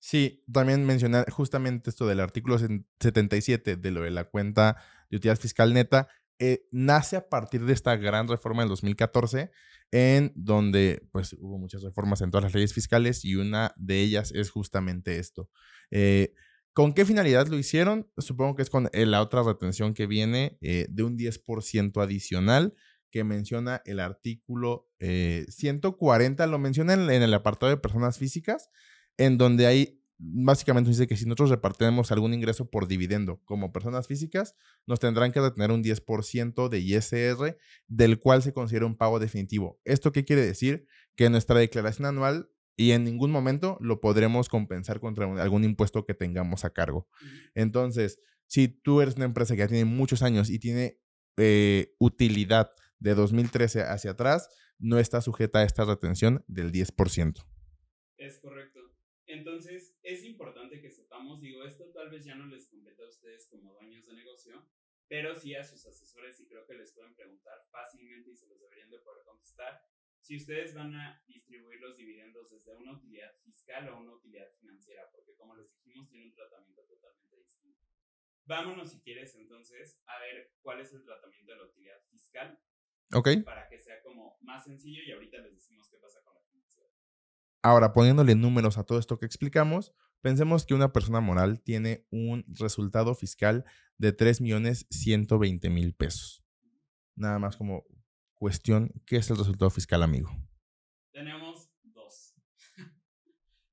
Sí, 0.00 0.44
también 0.52 0.84
mencionar 0.86 1.28
justamente 1.30 1.90
esto 1.90 2.06
del 2.06 2.20
artículo 2.20 2.56
77 2.58 3.76
de 3.76 3.90
lo 3.90 4.02
de 4.02 4.10
la 4.10 4.24
cuenta 4.24 4.76
de 5.10 5.16
utilidad 5.16 5.38
fiscal 5.38 5.74
neta, 5.74 6.08
eh, 6.38 6.66
nace 6.70 7.16
a 7.16 7.28
partir 7.28 7.64
de 7.64 7.72
esta 7.72 7.96
gran 7.96 8.28
reforma 8.28 8.62
del 8.62 8.68
2014, 8.68 9.50
en 9.90 10.32
donde 10.36 11.08
pues 11.10 11.32
hubo 11.32 11.58
muchas 11.58 11.82
reformas 11.82 12.20
en 12.20 12.30
todas 12.30 12.44
las 12.44 12.54
leyes 12.54 12.72
fiscales 12.74 13.24
y 13.24 13.34
una 13.34 13.72
de 13.76 14.00
ellas 14.00 14.30
es 14.32 14.50
justamente 14.50 15.18
esto. 15.18 15.50
Eh, 15.90 16.34
¿Con 16.74 16.92
qué 16.92 17.04
finalidad 17.04 17.48
lo 17.48 17.58
hicieron? 17.58 18.08
Supongo 18.18 18.54
que 18.54 18.62
es 18.62 18.70
con 18.70 18.88
eh, 18.92 19.04
la 19.04 19.20
otra 19.20 19.42
retención 19.42 19.94
que 19.94 20.06
viene 20.06 20.58
de 20.60 21.02
un 21.02 21.16
10% 21.16 22.00
adicional 22.00 22.74
que 23.10 23.24
menciona 23.24 23.82
el 23.84 23.98
artículo 23.98 24.88
140, 25.00 26.46
lo 26.46 26.58
menciona 26.60 26.92
en, 26.92 27.10
en 27.10 27.22
el 27.22 27.34
apartado 27.34 27.70
de 27.70 27.78
personas 27.78 28.18
físicas, 28.18 28.70
en 29.18 29.36
donde 29.36 29.66
hay, 29.66 30.02
básicamente 30.16 30.88
dice 30.90 31.06
que 31.06 31.16
si 31.16 31.26
nosotros 31.26 31.50
repartimos 31.50 32.10
algún 32.10 32.32
ingreso 32.32 32.70
por 32.70 32.88
dividendo 32.88 33.42
como 33.44 33.72
personas 33.72 34.06
físicas, 34.06 34.54
nos 34.86 35.00
tendrán 35.00 35.32
que 35.32 35.40
retener 35.40 35.70
un 35.70 35.82
10% 35.82 36.68
de 36.68 36.78
ISR, 36.78 37.58
del 37.86 38.18
cual 38.18 38.42
se 38.42 38.52
considera 38.52 38.86
un 38.86 38.96
pago 38.96 39.18
definitivo. 39.18 39.80
¿Esto 39.84 40.12
qué 40.12 40.24
quiere 40.24 40.42
decir? 40.42 40.86
Que 41.14 41.28
nuestra 41.28 41.58
declaración 41.58 42.06
anual 42.06 42.50
y 42.76 42.92
en 42.92 43.04
ningún 43.04 43.32
momento 43.32 43.76
lo 43.80 44.00
podremos 44.00 44.48
compensar 44.48 45.00
contra 45.00 45.26
algún 45.42 45.64
impuesto 45.64 46.06
que 46.06 46.14
tengamos 46.14 46.64
a 46.64 46.70
cargo. 46.70 47.08
Entonces, 47.54 48.20
si 48.46 48.68
tú 48.68 49.00
eres 49.00 49.16
una 49.16 49.24
empresa 49.24 49.54
que 49.54 49.60
ya 49.60 49.68
tiene 49.68 49.84
muchos 49.84 50.22
años 50.22 50.48
y 50.48 50.60
tiene 50.60 51.00
eh, 51.36 51.94
utilidad 51.98 52.70
de 53.00 53.14
2013 53.14 53.82
hacia 53.82 54.12
atrás, 54.12 54.48
no 54.78 54.98
está 54.98 55.20
sujeta 55.20 55.58
a 55.58 55.64
esta 55.64 55.84
retención 55.84 56.44
del 56.46 56.72
10%. 56.72 57.44
Es 58.16 58.40
correcto. 58.40 58.77
Entonces, 59.28 59.98
es 60.02 60.24
importante 60.24 60.80
que 60.80 60.90
sepamos, 60.90 61.40
digo, 61.42 61.62
esto 61.62 61.92
tal 61.92 62.08
vez 62.08 62.24
ya 62.24 62.34
no 62.34 62.46
les 62.46 62.66
compete 62.66 63.02
a 63.02 63.08
ustedes 63.08 63.46
como 63.48 63.74
dueños 63.74 64.06
de 64.06 64.14
negocio, 64.14 64.66
pero 65.06 65.34
sí 65.34 65.54
a 65.54 65.62
sus 65.62 65.84
asesores 65.86 66.40
y 66.40 66.46
creo 66.48 66.66
que 66.66 66.74
les 66.74 66.92
pueden 66.92 67.14
preguntar 67.14 67.62
fácilmente 67.70 68.30
y 68.30 68.36
se 68.36 68.46
los 68.46 68.58
deberían 68.58 68.90
de 68.90 68.98
poder 69.00 69.24
contestar. 69.24 69.82
Si 70.20 70.36
ustedes 70.36 70.74
van 70.74 70.94
a 70.94 71.22
distribuir 71.26 71.78
los 71.78 71.98
dividendos 71.98 72.50
desde 72.50 72.74
una 72.74 72.92
utilidad 72.92 73.34
fiscal 73.44 73.88
o 73.90 73.98
una 73.98 74.14
utilidad 74.14 74.50
financiera, 74.58 75.10
porque 75.12 75.34
como 75.36 75.54
les 75.56 75.70
dijimos, 75.72 76.08
tiene 76.08 76.26
un 76.26 76.34
tratamiento 76.34 76.82
totalmente 76.84 77.36
distinto. 77.36 77.86
Vámonos, 78.46 78.90
si 78.90 79.00
quieres, 79.02 79.34
entonces, 79.34 80.02
a 80.06 80.18
ver 80.20 80.54
cuál 80.62 80.80
es 80.80 80.90
el 80.94 81.04
tratamiento 81.04 81.52
de 81.52 81.58
la 81.58 81.64
utilidad 81.64 82.02
fiscal. 82.10 82.58
Ok. 83.12 83.28
Para 83.44 83.68
que 83.68 83.78
sea 83.78 84.00
como 84.02 84.38
más 84.40 84.64
sencillo 84.64 85.02
y 85.02 85.12
ahorita 85.12 85.38
les 85.38 85.54
decimos 85.54 85.88
qué 85.90 85.98
pasa 85.98 86.22
con 86.22 86.37
Ahora, 87.62 87.92
poniéndole 87.92 88.34
números 88.34 88.78
a 88.78 88.84
todo 88.84 88.98
esto 88.98 89.18
que 89.18 89.26
explicamos, 89.26 89.92
pensemos 90.20 90.64
que 90.64 90.74
una 90.74 90.92
persona 90.92 91.20
moral 91.20 91.60
tiene 91.60 92.06
un 92.10 92.44
resultado 92.48 93.14
fiscal 93.14 93.64
de 93.98 94.16
3.120.000 94.16 95.96
pesos. 95.96 96.44
Nada 97.16 97.38
más 97.38 97.56
como 97.56 97.84
cuestión, 98.34 98.92
¿qué 99.06 99.16
es 99.16 99.30
el 99.30 99.38
resultado 99.38 99.70
fiscal, 99.70 100.02
amigo? 100.04 100.30
Tenemos 101.12 101.68
dos. 101.82 102.36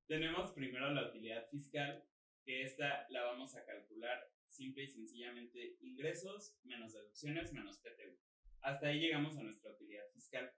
Tenemos 0.08 0.52
primero 0.52 0.92
la 0.92 1.10
utilidad 1.10 1.48
fiscal, 1.52 2.04
que 2.44 2.64
esta 2.64 3.06
la 3.10 3.24
vamos 3.24 3.56
a 3.56 3.64
calcular 3.66 4.32
simple 4.48 4.84
y 4.84 4.88
sencillamente 4.88 5.78
ingresos 5.82 6.58
menos 6.64 6.94
deducciones 6.94 7.54
menos 7.54 7.78
PTU. 7.80 8.18
Hasta 8.62 8.88
ahí 8.88 9.00
llegamos 9.00 9.38
a 9.38 9.44
nuestra 9.44 9.72
utilidad 9.72 10.06
fiscal. 10.14 10.52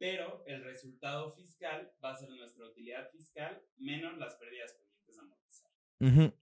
Pero 0.00 0.42
el 0.46 0.64
resultado 0.64 1.30
fiscal 1.30 1.92
va 2.02 2.12
a 2.12 2.16
ser 2.16 2.30
nuestra 2.30 2.64
utilidad 2.64 3.10
fiscal 3.12 3.62
menos 3.76 4.16
las 4.16 4.34
pérdidas 4.36 4.72
pendientes 4.72 5.14
de 5.14 5.20
amortizar. 5.20 6.34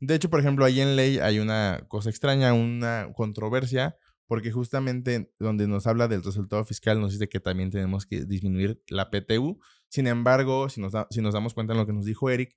De 0.00 0.14
hecho, 0.16 0.28
por 0.28 0.40
ejemplo, 0.40 0.64
ahí 0.64 0.80
en 0.80 0.96
ley 0.96 1.18
hay 1.18 1.38
una 1.38 1.86
cosa 1.88 2.10
extraña, 2.10 2.52
una 2.52 3.12
controversia, 3.14 3.96
porque 4.26 4.50
justamente 4.50 5.32
donde 5.38 5.68
nos 5.68 5.86
habla 5.86 6.08
del 6.08 6.24
resultado 6.24 6.64
fiscal 6.64 7.00
nos 7.00 7.12
dice 7.12 7.28
que 7.28 7.38
también 7.38 7.70
tenemos 7.70 8.04
que 8.04 8.24
disminuir 8.24 8.82
la 8.88 9.10
PTU. 9.10 9.60
Sin 9.88 10.08
embargo, 10.08 10.68
si 10.68 10.80
nos, 10.80 10.92
si 11.10 11.20
nos 11.20 11.34
damos 11.34 11.54
cuenta 11.54 11.72
en 11.72 11.78
lo 11.78 11.86
que 11.86 11.92
nos 11.92 12.06
dijo 12.06 12.30
Eric, 12.30 12.56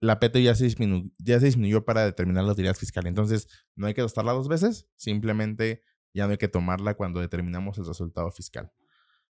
la 0.00 0.20
PTU 0.20 0.38
ya 0.38 0.54
se, 0.54 0.64
disminuyó, 0.64 1.10
ya 1.18 1.40
se 1.40 1.46
disminuyó 1.46 1.84
para 1.84 2.04
determinar 2.04 2.44
la 2.44 2.52
utilidad 2.52 2.76
fiscal. 2.76 3.08
Entonces, 3.08 3.48
no 3.74 3.88
hay 3.88 3.94
que 3.94 4.02
gastarla 4.02 4.32
dos 4.32 4.46
veces, 4.46 4.88
simplemente 4.94 5.82
ya 6.14 6.26
no 6.26 6.32
hay 6.32 6.38
que 6.38 6.48
tomarla 6.48 6.94
cuando 6.94 7.18
determinamos 7.18 7.78
el 7.78 7.86
resultado 7.86 8.30
fiscal. 8.30 8.70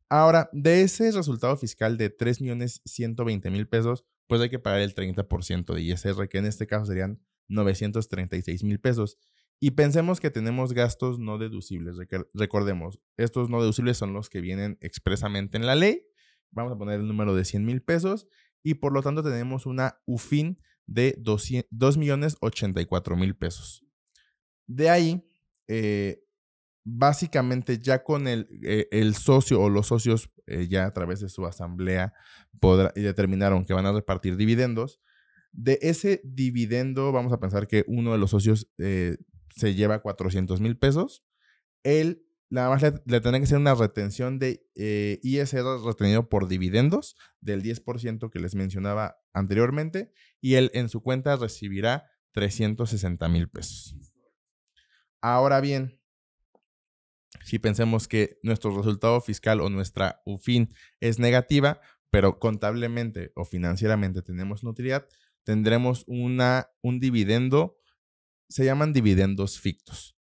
Ahora, 0.09 0.49
de 0.53 0.81
ese 0.81 1.11
resultado 1.11 1.57
fiscal 1.57 1.97
de 1.97 2.15
3.120.000 2.15 3.69
pesos, 3.69 4.05
pues 4.27 4.41
hay 4.41 4.49
que 4.49 4.59
pagar 4.59 4.81
el 4.81 4.93
30% 4.93 5.73
de 5.73 5.81
ISR, 5.81 6.27
que 6.29 6.37
en 6.37 6.45
este 6.45 6.67
caso 6.67 6.85
serían 6.85 7.19
936 7.47 8.63
mil 8.63 8.79
pesos. 8.79 9.17
Y 9.59 9.71
pensemos 9.71 10.19
que 10.19 10.31
tenemos 10.31 10.73
gastos 10.73 11.19
no 11.19 11.37
deducibles. 11.37 11.95
Recordemos, 12.33 12.99
estos 13.17 13.49
no 13.49 13.61
deducibles 13.61 13.97
son 13.97 14.13
los 14.13 14.29
que 14.29 14.41
vienen 14.41 14.77
expresamente 14.81 15.57
en 15.57 15.65
la 15.65 15.75
ley. 15.75 16.05
Vamos 16.51 16.73
a 16.73 16.77
poner 16.77 16.99
el 16.99 17.07
número 17.07 17.35
de 17.35 17.45
100 17.45 17.65
mil 17.65 17.81
pesos 17.81 18.27
y 18.63 18.75
por 18.75 18.93
lo 18.93 19.01
tanto 19.01 19.23
tenemos 19.23 19.65
una 19.65 20.01
UFIN 20.05 20.59
de 20.87 21.15
2 21.19 21.97
millones 21.97 22.37
84 22.41 23.15
mil 23.15 23.35
pesos. 23.35 23.85
De 24.67 24.89
ahí, 24.89 25.25
eh, 25.67 26.24
básicamente 26.85 27.79
ya 27.79 28.03
con 28.03 28.27
el, 28.27 28.47
eh, 28.63 28.87
el, 28.91 29.15
socio 29.15 29.61
o 29.61 29.69
los 29.69 29.87
socios 29.87 30.29
eh, 30.47 30.67
ya 30.69 30.85
a 30.85 30.93
través 30.93 31.19
de 31.19 31.27
su 31.27 31.45
asamblea 31.45 32.13
y 32.95 33.01
determinaron 33.01 33.65
que 33.65 33.73
van 33.73 33.85
a 33.85 33.91
repartir 33.91 34.37
dividendos, 34.37 35.01
de 35.51 35.77
ese 35.81 36.21
dividendo 36.23 37.11
vamos 37.11 37.33
a 37.33 37.39
pensar 37.39 37.67
que 37.67 37.83
uno 37.87 38.13
de 38.13 38.17
los 38.17 38.31
socios 38.31 38.71
se 38.77 39.75
lleva 39.75 40.01
400 40.01 40.61
mil 40.61 40.77
pesos, 40.77 41.23
él 41.83 42.25
nada 42.49 42.69
más 42.69 42.81
le, 42.81 42.93
le 43.05 43.21
que 43.21 43.43
hacer 43.43 43.57
una 43.57 43.75
retención 43.75 44.39
de 44.39 44.65
eh, 44.75 45.19
ISR 45.23 45.83
retenido 45.83 46.29
por 46.29 46.47
dividendos 46.47 47.15
del 47.41 47.63
10% 47.63 48.29
que 48.29 48.39
les 48.39 48.55
mencionaba 48.55 49.17
anteriormente 49.33 50.11
y 50.41 50.55
él 50.55 50.71
en 50.73 50.89
su 50.89 51.01
cuenta 51.01 51.35
recibirá 51.35 52.09
360 52.31 53.27
mil 53.29 53.49
pesos. 53.49 53.95
Ahora 55.21 55.61
bien, 55.61 55.99
si 57.43 57.59
pensemos 57.59 58.07
que 58.07 58.39
nuestro 58.43 58.75
resultado 58.75 59.21
fiscal 59.21 59.61
o 59.61 59.69
nuestra 59.69 60.21
UFIN 60.25 60.73
es 60.99 61.19
negativa, 61.19 61.79
pero 62.09 62.39
contablemente 62.39 63.31
o 63.35 63.45
financieramente 63.45 64.21
tenemos 64.21 64.63
utilidad, 64.63 65.07
tendremos 65.43 66.03
un 66.07 66.99
dividendo 66.99 67.77
se 68.49 68.65
llaman 68.65 68.93
dividendos 68.93 69.59
fictos. 69.59 70.17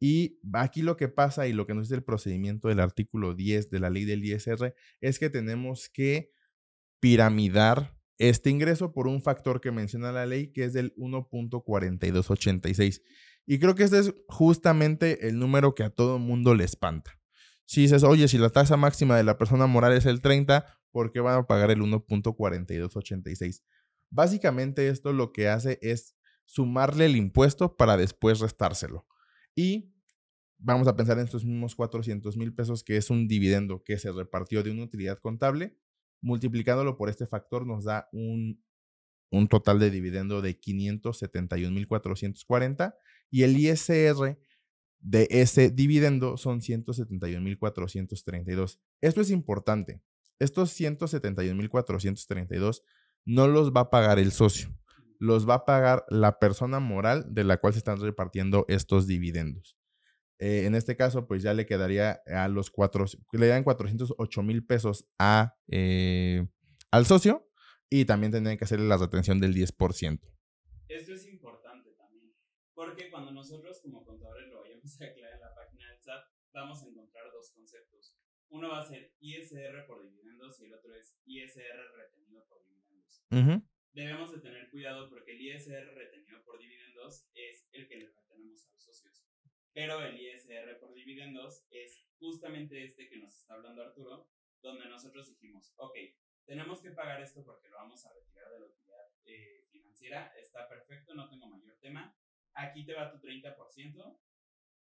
Y 0.00 0.38
aquí 0.52 0.82
lo 0.82 0.96
que 0.96 1.08
pasa 1.08 1.48
y 1.48 1.52
lo 1.52 1.66
que 1.66 1.74
nos 1.74 1.88
dice 1.88 1.96
el 1.96 2.04
procedimiento 2.04 2.68
del 2.68 2.80
artículo 2.80 3.34
10 3.34 3.70
de 3.70 3.80
la 3.80 3.90
ley 3.90 4.04
del 4.04 4.24
ISR 4.24 4.74
es 5.00 5.18
que 5.18 5.30
tenemos 5.30 5.88
que 5.88 6.30
piramidar 7.00 7.96
este 8.18 8.50
ingreso 8.50 8.92
por 8.92 9.08
un 9.08 9.22
factor 9.22 9.60
que 9.60 9.72
menciona 9.72 10.12
la 10.12 10.26
ley, 10.26 10.52
que 10.52 10.64
es 10.64 10.72
del 10.72 10.94
1.4286. 10.96 13.02
Y 13.50 13.58
creo 13.58 13.74
que 13.74 13.84
este 13.84 13.98
es 13.98 14.14
justamente 14.28 15.26
el 15.26 15.38
número 15.38 15.74
que 15.74 15.82
a 15.82 15.88
todo 15.88 16.18
mundo 16.18 16.54
le 16.54 16.64
espanta. 16.64 17.18
Si 17.64 17.80
dices, 17.80 18.04
oye, 18.04 18.28
si 18.28 18.36
la 18.36 18.50
tasa 18.50 18.76
máxima 18.76 19.16
de 19.16 19.24
la 19.24 19.38
persona 19.38 19.66
moral 19.66 19.94
es 19.94 20.04
el 20.04 20.20
30, 20.20 20.66
¿por 20.90 21.12
qué 21.12 21.20
van 21.20 21.38
a 21.38 21.46
pagar 21.46 21.70
el 21.70 21.80
1.4286? 21.80 23.62
Básicamente 24.10 24.88
esto 24.88 25.14
lo 25.14 25.32
que 25.32 25.48
hace 25.48 25.78
es 25.80 26.14
sumarle 26.44 27.06
el 27.06 27.16
impuesto 27.16 27.74
para 27.74 27.96
después 27.96 28.40
restárselo. 28.40 29.06
Y 29.54 29.94
vamos 30.58 30.86
a 30.86 30.94
pensar 30.94 31.18
en 31.18 31.24
estos 31.24 31.46
mismos 31.46 31.74
400 31.74 32.36
mil 32.36 32.54
pesos, 32.54 32.84
que 32.84 32.98
es 32.98 33.08
un 33.08 33.28
dividendo 33.28 33.82
que 33.82 33.96
se 33.96 34.12
repartió 34.12 34.62
de 34.62 34.72
una 34.72 34.82
utilidad 34.82 35.20
contable, 35.20 35.74
multiplicándolo 36.20 36.98
por 36.98 37.08
este 37.08 37.26
factor 37.26 37.66
nos 37.66 37.84
da 37.84 38.10
un, 38.12 38.62
un 39.30 39.48
total 39.48 39.78
de 39.78 39.90
dividendo 39.90 40.42
de 40.42 40.60
571.440 40.60 42.94
y 43.30 43.42
el 43.42 43.56
ISR 43.56 44.38
de 45.00 45.28
ese 45.30 45.70
dividendo 45.70 46.36
son 46.36 46.60
171.432. 46.60 48.80
Esto 49.00 49.20
es 49.20 49.30
importante. 49.30 50.02
Estos 50.38 50.78
171.432 50.78 52.82
no 53.24 53.48
los 53.48 53.72
va 53.72 53.80
a 53.82 53.90
pagar 53.90 54.18
el 54.18 54.32
socio 54.32 54.74
los 55.18 55.48
va 55.48 55.54
a 55.54 55.64
pagar 55.64 56.04
la 56.08 56.38
persona 56.38 56.80
moral 56.80 57.26
de 57.28 57.44
la 57.44 57.58
cual 57.58 57.72
se 57.72 57.78
están 57.78 58.00
repartiendo 58.00 58.64
estos 58.68 59.06
dividendos. 59.06 59.76
Eh, 60.38 60.64
en 60.66 60.74
este 60.74 60.96
caso, 60.96 61.26
pues 61.26 61.42
ya 61.42 61.54
le 61.54 61.66
quedaría 61.66 62.20
a 62.26 62.48
los 62.48 62.70
cuatro, 62.70 63.04
le 63.32 63.46
dan 63.48 63.64
408 63.64 64.42
mil 64.42 64.64
pesos 64.64 65.06
a, 65.18 65.56
eh, 65.66 66.46
al 66.92 67.06
socio 67.06 67.50
y 67.90 68.04
también 68.04 68.30
tendrían 68.30 68.56
que 68.56 68.64
hacerle 68.64 68.86
la 68.86 68.96
retención 68.96 69.40
del 69.40 69.54
10%. 69.54 70.20
Esto 70.88 71.12
es 71.12 71.26
porque 72.98 73.12
cuando 73.12 73.30
nosotros 73.30 73.80
como 73.80 74.04
contadores 74.04 74.48
lo 74.48 74.60
vayamos 74.60 75.00
a 75.00 75.04
aclarar 75.04 75.34
en 75.34 75.40
la 75.40 75.54
página 75.54 75.88
del 75.88 76.00
SAT, 76.00 76.24
vamos 76.52 76.82
a 76.82 76.88
encontrar 76.88 77.30
dos 77.30 77.52
conceptos. 77.52 78.16
Uno 78.48 78.70
va 78.70 78.80
a 78.80 78.84
ser 78.84 79.14
ISR 79.20 79.86
por 79.86 80.02
dividendos 80.02 80.60
y 80.60 80.64
el 80.64 80.74
otro 80.74 80.92
es 80.96 81.16
ISR 81.24 81.92
retenido 81.94 82.44
por 82.48 82.60
dividendos 82.64 83.22
debemos 83.92 84.32
de 84.32 84.40
tener 84.40 84.68
cuidado 84.70 85.08
porque 85.08 85.32
el 85.32 85.40
ISR 85.40 85.94
retenido 85.94 86.42
por 86.44 86.58
dividendos 86.58 87.28
es 87.34 87.68
el 87.72 87.86
que 87.88 87.98
le 87.98 88.06
retenemos 88.06 88.66
a 88.66 88.72
los 88.72 88.82
socios. 88.82 89.24
Pero 89.72 90.00
el 90.00 90.20
ISR 90.20 90.80
por 90.80 90.92
dividendos 90.92 91.66
es 91.70 92.04
justamente 92.18 92.84
este 92.84 93.08
que 93.08 93.18
nos 93.18 93.36
está 93.36 93.54
hablando 93.54 93.82
Arturo, 93.82 94.28
donde 94.60 94.88
nosotros 94.88 95.28
dijimos, 95.28 95.72
ok, 95.76 95.96
tenemos 96.46 96.80
que 96.80 96.90
pagar 96.90 97.22
esto 97.22 97.44
porque 97.44 97.68
lo 97.68 97.76
vamos 97.76 98.04
a 98.06 98.12
retirar 98.12 98.50
de 98.50 98.60
la 98.60 98.66
utilidad 98.66 99.06
eh, 99.24 99.66
financiera, 99.70 100.32
está 100.36 100.68
perfecto, 100.68 101.14
no 101.14 101.28
tengo 101.28 101.46
mayor 101.46 101.76
tema, 101.78 102.16
aquí 102.58 102.84
te 102.84 102.94
va 102.94 103.10
tu 103.10 103.18
30%, 103.18 104.18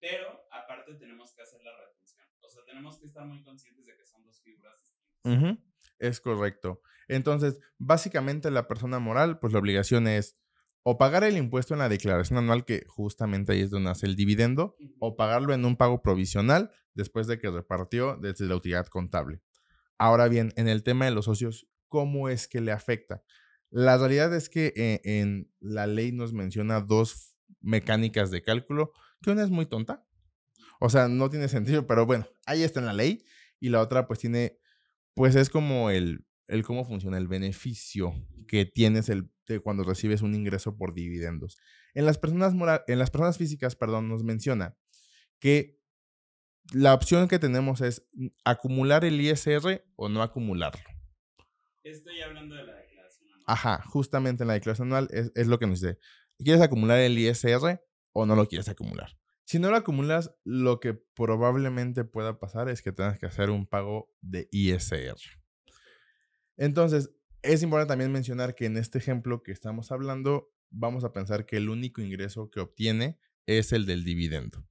pero 0.01 0.47
aparte 0.51 0.95
tenemos 0.95 1.35
que 1.35 1.43
hacer 1.43 1.61
la 1.63 1.77
retención. 1.77 2.23
O 2.41 2.49
sea, 2.49 2.65
tenemos 2.65 2.99
que 2.99 3.07
estar 3.07 3.27
muy 3.27 3.43
conscientes 3.43 3.87
de 3.87 3.97
que 3.97 4.05
son 4.05 4.25
dos 4.25 4.41
figuras 4.43 4.81
distintas. 4.81 5.59
Es 5.99 6.21
correcto. 6.21 6.81
Entonces, 7.09 7.61
básicamente 7.79 8.51
la 8.51 8.69
persona 8.69 8.99
moral, 8.99 9.39
pues 9.39 9.53
la 9.53 9.59
obligación 9.59 10.07
es 10.07 10.39
o 10.87 10.99
pagar 10.99 11.25
el 11.25 11.39
impuesto 11.39 11.73
en 11.73 11.79
la 11.79 11.89
declaración 11.89 12.39
anual, 12.39 12.67
que 12.67 12.85
justamente 12.87 13.53
ahí 13.53 13.63
es 13.63 13.71
donde 13.71 13.91
hace 13.91 14.05
el 14.07 14.17
dividendo, 14.17 14.77
o 14.99 15.17
pagarlo 15.17 15.55
en 15.55 15.65
un 15.65 15.77
pago 15.77 16.03
provisional 16.03 16.71
después 16.93 17.27
de 17.27 17.39
que 17.39 17.51
repartió 17.51 18.19
desde 18.19 18.45
la 18.45 18.57
utilidad 18.57 18.87
contable. 18.89 19.41
Ahora 19.97 20.29
bien, 20.29 20.53
en 20.57 20.69
el 20.69 20.83
tema 20.83 21.07
de 21.07 21.13
los 21.13 21.25
socios, 21.25 21.67
¿cómo 21.89 22.29
es 22.29 22.49
que 22.49 22.61
le 22.61 22.71
afecta? 22.71 23.23
La 23.71 23.97
realidad 23.97 24.35
es 24.35 24.51
que 24.51 24.75
eh, 24.77 25.01
en 25.05 25.51
la 25.59 25.87
ley 25.87 26.13
nos 26.13 26.35
menciona 26.35 26.81
dos 26.83 27.34
mecánicas 27.65 28.31
de 28.31 28.43
cálculo, 28.43 28.93
que 29.23 29.31
una 29.31 29.43
es 29.43 29.51
muy 29.51 29.67
tonta, 29.67 30.07
o 30.81 30.91
sea, 30.91 31.09
no 31.09 31.31
tiene 31.31 31.49
sentido, 31.49 31.87
pero 31.87 32.07
bueno, 32.07 32.27
ahí 32.47 32.63
está 32.63 32.81
en 32.81 32.87
la 32.87 32.93
ley, 32.93 33.25
y 33.61 33.71
la 33.71 33.81
otra 33.81 34.07
pues 34.07 34.19
tiene 34.19 34.59
pues 35.15 35.37
es 35.37 35.49
como 35.49 35.91
el, 35.91 36.27
el 36.49 36.65
cómo 36.65 36.85
funciona 36.85 37.19
el 37.19 37.29
beneficio 37.29 38.13
que 38.49 38.65
tienes 38.65 39.09
el, 39.09 39.31
cuando 39.63 39.85
recibes 39.85 40.23
un 40.23 40.35
ingreso 40.35 40.77
por 40.77 40.93
dividendos. 40.93 41.57
En 41.95 42.05
las 42.05 42.19
personas, 42.19 42.53
en 42.87 42.99
las 42.99 43.11
personas 43.11 43.39
físicas, 43.39 43.77
perdón, 43.77 44.09
nos 44.09 44.25
menciona 44.25 44.77
que 45.39 45.81
la 46.73 46.95
opción 46.95 47.29
que 47.29 47.39
tenemos 47.39 47.81
es 47.81 48.07
acumular 48.45 49.05
el 49.05 49.21
ISR 49.21 49.85
o 49.97 50.09
no 50.09 50.23
acumularlo. 50.23 50.83
Estoy 51.85 52.21
hablando 52.23 52.57
de 52.57 52.65
la 52.65 52.75
declaración 52.75 53.29
anual. 53.29 53.45
Ajá, 53.47 53.83
justamente 53.87 54.43
en 54.43 54.49
la 54.49 54.55
declaración 54.55 54.89
anual 54.89 55.09
es, 55.13 55.31
es 55.35 55.47
lo 55.47 55.59
que 55.59 55.67
nos 55.67 55.81
dice. 55.81 55.99
¿Quieres 56.45 56.63
acumular 56.63 56.99
el 57.01 57.19
ISR 57.19 57.81
o 58.13 58.27
no 58.27 58.37
lo 58.37 58.47
quieres 58.47 58.69
acumular? 58.69 59.17
Si 59.45 59.59
no 59.59 59.71
lo 59.71 59.77
acumulas, 59.77 60.35
lo 60.45 60.79
que 60.79 60.95
probablemente 60.95 62.05
pueda 62.05 62.39
pasar 62.39 62.69
es 62.69 62.83
que 62.83 62.93
tengas 62.93 63.19
que 63.19 63.27
hacer 63.27 63.51
un 63.51 63.67
pago 63.67 64.15
de 64.21 64.49
ISR. 64.53 65.17
Entonces, 66.57 67.11
es 67.43 67.63
importante 67.63 67.93
también 67.93 68.13
mencionar 68.13 68.55
que 68.55 68.67
en 68.67 68.77
este 68.77 68.99
ejemplo 68.99 69.43
que 69.43 69.53
estamos 69.53 69.91
hablando, 69.91 70.51
vamos 70.71 71.05
a 71.05 71.13
pensar 71.13 71.47
que 71.47 71.57
el 71.57 71.69
único 71.69 72.01
ingreso 72.01 72.51
que 72.51 72.61
obtiene 72.61 73.19
es 73.47 73.73
el 73.73 73.87
del 73.87 74.05
dividendo. 74.05 74.67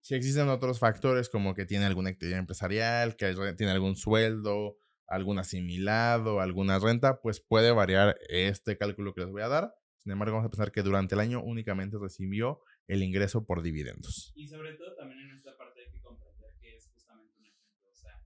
Si 0.00 0.14
existen 0.14 0.48
otros 0.48 0.78
factores 0.78 1.28
como 1.28 1.54
que 1.54 1.66
tiene 1.66 1.84
alguna 1.84 2.10
actividad 2.10 2.38
empresarial, 2.38 3.16
que 3.16 3.34
tiene 3.56 3.72
algún 3.72 3.96
sueldo, 3.96 4.76
algún 5.06 5.38
asimilado, 5.38 6.40
alguna 6.40 6.78
renta, 6.78 7.20
pues 7.20 7.40
puede 7.40 7.72
variar 7.72 8.16
este 8.28 8.76
cálculo 8.76 9.14
que 9.14 9.22
les 9.22 9.30
voy 9.30 9.42
a 9.42 9.48
dar. 9.48 9.74
Sin 10.06 10.12
embargo, 10.12 10.36
vamos 10.36 10.46
a 10.46 10.50
pensar 10.52 10.70
que 10.70 10.84
durante 10.84 11.16
el 11.16 11.20
año 11.20 11.42
únicamente 11.42 11.98
recibió 12.00 12.60
el 12.86 13.02
ingreso 13.02 13.44
por 13.44 13.60
dividendos. 13.60 14.32
Y 14.36 14.46
sobre 14.46 14.74
todo 14.74 14.94
también 14.94 15.18
en 15.18 15.32
esta 15.32 15.58
parte 15.58 15.80
hay 15.80 15.90
que 15.90 16.00
comprender 16.00 16.54
que 16.60 16.76
es 16.76 16.86
justamente 16.94 17.34
un 17.36 17.44
ejemplo. 17.44 17.90
O 17.90 17.92
sea, 17.92 18.22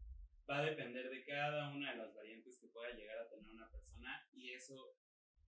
va 0.47 0.59
a 0.59 0.63
depender 0.63 1.09
de 1.09 1.25
cada 1.25 1.71
una 1.71 1.93
de 1.93 1.97
las 1.97 2.15
variantes 2.15 2.59
que 2.59 2.69
pueda 2.69 2.93
llegar 2.93 3.17
a 3.17 3.31
tener 3.31 3.49
una 3.49 3.71
persona 3.71 4.11
y 4.35 4.51
eso 4.51 4.95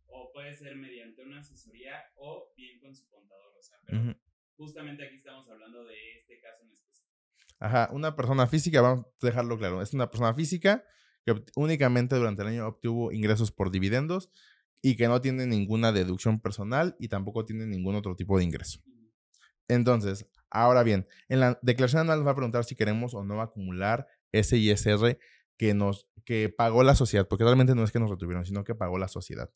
o 0.06 0.32
puede 0.32 0.54
ser 0.54 0.74
mediante 0.76 1.20
una 1.20 1.40
asesoría 1.40 2.02
o 2.16 2.50
bien 2.56 2.80
con 2.80 2.96
su 2.96 3.06
contador. 3.10 3.52
O 3.54 3.62
sea, 3.62 3.76
pero 3.84 4.16
justamente 4.56 5.04
aquí 5.04 5.16
estamos 5.16 5.46
hablando 5.50 5.84
de 5.84 6.12
este 6.16 6.40
caso 6.40 6.62
en 6.62 6.70
específico. 6.70 7.12
Ajá, 7.58 7.90
una 7.92 8.16
persona 8.16 8.46
física, 8.46 8.80
vamos 8.80 9.04
a 9.04 9.26
dejarlo 9.26 9.58
claro, 9.58 9.82
es 9.82 9.92
una 9.92 10.08
persona 10.10 10.32
física 10.32 10.82
que 11.26 11.44
únicamente 11.56 12.16
durante 12.16 12.40
el 12.40 12.48
año 12.48 12.66
obtuvo 12.66 13.12
ingresos 13.12 13.52
por 13.52 13.70
dividendos 13.70 14.30
y 14.82 14.96
que 14.96 15.08
no 15.08 15.20
tiene 15.20 15.46
ninguna 15.46 15.92
deducción 15.92 16.40
personal 16.40 16.96
y 16.98 17.08
tampoco 17.08 17.44
tiene 17.44 17.66
ningún 17.66 17.94
otro 17.94 18.16
tipo 18.16 18.36
de 18.36 18.44
ingreso. 18.44 18.80
Entonces, 19.68 20.26
ahora 20.50 20.82
bien, 20.82 21.06
en 21.28 21.40
la 21.40 21.58
declaración 21.62 22.02
anual 22.02 22.18
nos 22.18 22.26
va 22.26 22.32
a 22.32 22.36
preguntar 22.36 22.64
si 22.64 22.74
queremos 22.74 23.14
o 23.14 23.24
no 23.24 23.40
acumular 23.40 24.06
ese 24.32 24.58
ISR 24.58 25.18
que 25.56 25.74
nos 25.74 26.08
que 26.24 26.48
pagó 26.48 26.82
la 26.82 26.94
sociedad, 26.94 27.26
porque 27.26 27.44
realmente 27.44 27.74
no 27.74 27.82
es 27.84 27.90
que 27.90 27.98
nos 27.98 28.10
retuvieron, 28.10 28.44
sino 28.44 28.64
que 28.64 28.74
pagó 28.74 28.98
la 28.98 29.08
sociedad. 29.08 29.50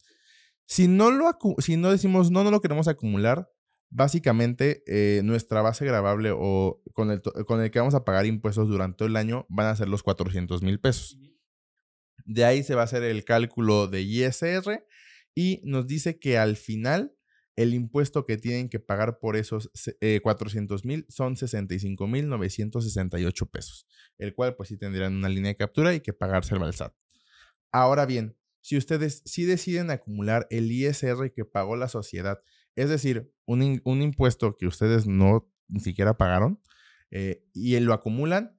Si 0.65 0.89
no 0.89 1.11
lo 1.11 1.37
si 1.59 1.77
no 1.77 1.91
decimos 1.91 2.31
no 2.31 2.45
no 2.45 2.51
lo 2.51 2.61
queremos 2.61 2.89
acumular, 2.89 3.51
básicamente 3.91 4.83
eh, 4.87 5.23
nuestra 5.23 5.63
base 5.63 5.85
grabable 5.85 6.33
o 6.35 6.83
con 6.93 7.11
el, 7.11 7.23
con 7.23 7.61
el 7.61 7.71
que 7.71 7.79
vamos 7.79 7.95
a 7.95 8.05
pagar 8.05 8.27
impuestos 8.27 8.69
durante 8.69 8.99
todo 8.99 9.09
el 9.09 9.17
año 9.17 9.47
van 9.49 9.67
a 9.67 9.77
ser 9.77 9.89
los 9.89 10.03
400 10.03 10.63
mil 10.63 10.81
pesos. 10.81 11.19
De 12.25 12.45
ahí 12.45 12.63
se 12.63 12.75
va 12.75 12.83
a 12.83 12.85
hacer 12.85 13.05
el 13.05 13.25
cálculo 13.25 13.87
de 13.87 14.03
ISR 14.03 14.85
y 15.37 15.61
nos 15.65 15.87
dice 15.87 16.19
que 16.19 16.39
al 16.39 16.57
final 16.57 17.15
el 17.57 17.75
impuesto 17.75 18.25
que 18.25 18.39
tienen 18.39 18.69
que 18.69 18.81
pagar 18.81 19.19
por 19.19 19.37
esos 19.37 19.71
400 20.23 20.81
eh, 20.81 20.87
mil 20.87 21.07
son 21.09 21.37
65 21.37 22.07
mil 22.07 22.29
968 22.29 23.47
pesos, 23.47 23.87
el 24.19 24.35
cual 24.35 24.57
pues 24.57 24.71
sí 24.71 24.79
tendrían 24.79 25.15
una 25.15 25.29
línea 25.29 25.51
de 25.51 25.57
captura 25.57 25.95
y 25.95 26.01
que 26.01 26.13
pagárselo 26.13 26.65
al 26.65 26.75
SAT. 26.75 26.95
Ahora 27.71 28.07
bien, 28.07 28.37
si 28.63 28.77
ustedes 28.77 29.23
sí 29.27 29.45
deciden 29.45 29.91
acumular 29.91 30.47
el 30.51 30.73
ISR 30.73 31.33
que 31.33 31.45
pagó 31.45 31.77
la 31.77 31.89
sociedad, 31.89 32.41
es 32.75 32.89
decir, 32.89 33.31
un, 33.45 33.81
un 33.85 34.03
impuesto 34.03 34.57
que 34.57 34.67
ustedes 34.67 35.07
no 35.07 35.53
ni 35.69 35.81
siquiera 35.81 36.17
pagaron 36.17 36.61
eh, 37.11 37.45
y 37.53 37.79
lo 37.81 37.93
acumulan, 37.93 38.57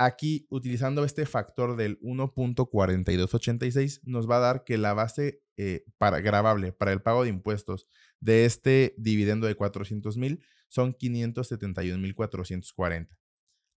Aquí, 0.00 0.46
utilizando 0.48 1.04
este 1.04 1.26
factor 1.26 1.74
del 1.74 1.98
1.4286, 1.98 4.02
nos 4.04 4.30
va 4.30 4.36
a 4.36 4.40
dar 4.40 4.62
que 4.62 4.78
la 4.78 4.94
base 4.94 5.42
eh, 5.60 5.84
para, 5.98 6.20
grabable 6.20 6.72
para 6.72 6.92
el 6.92 7.02
pago 7.02 7.24
de 7.24 7.30
impuestos 7.30 7.88
de 8.20 8.44
este 8.44 8.94
dividendo 8.96 9.48
de 9.48 9.56
400 9.56 10.16
mil 10.16 10.44
son 10.68 10.94
571.440. 10.94 13.08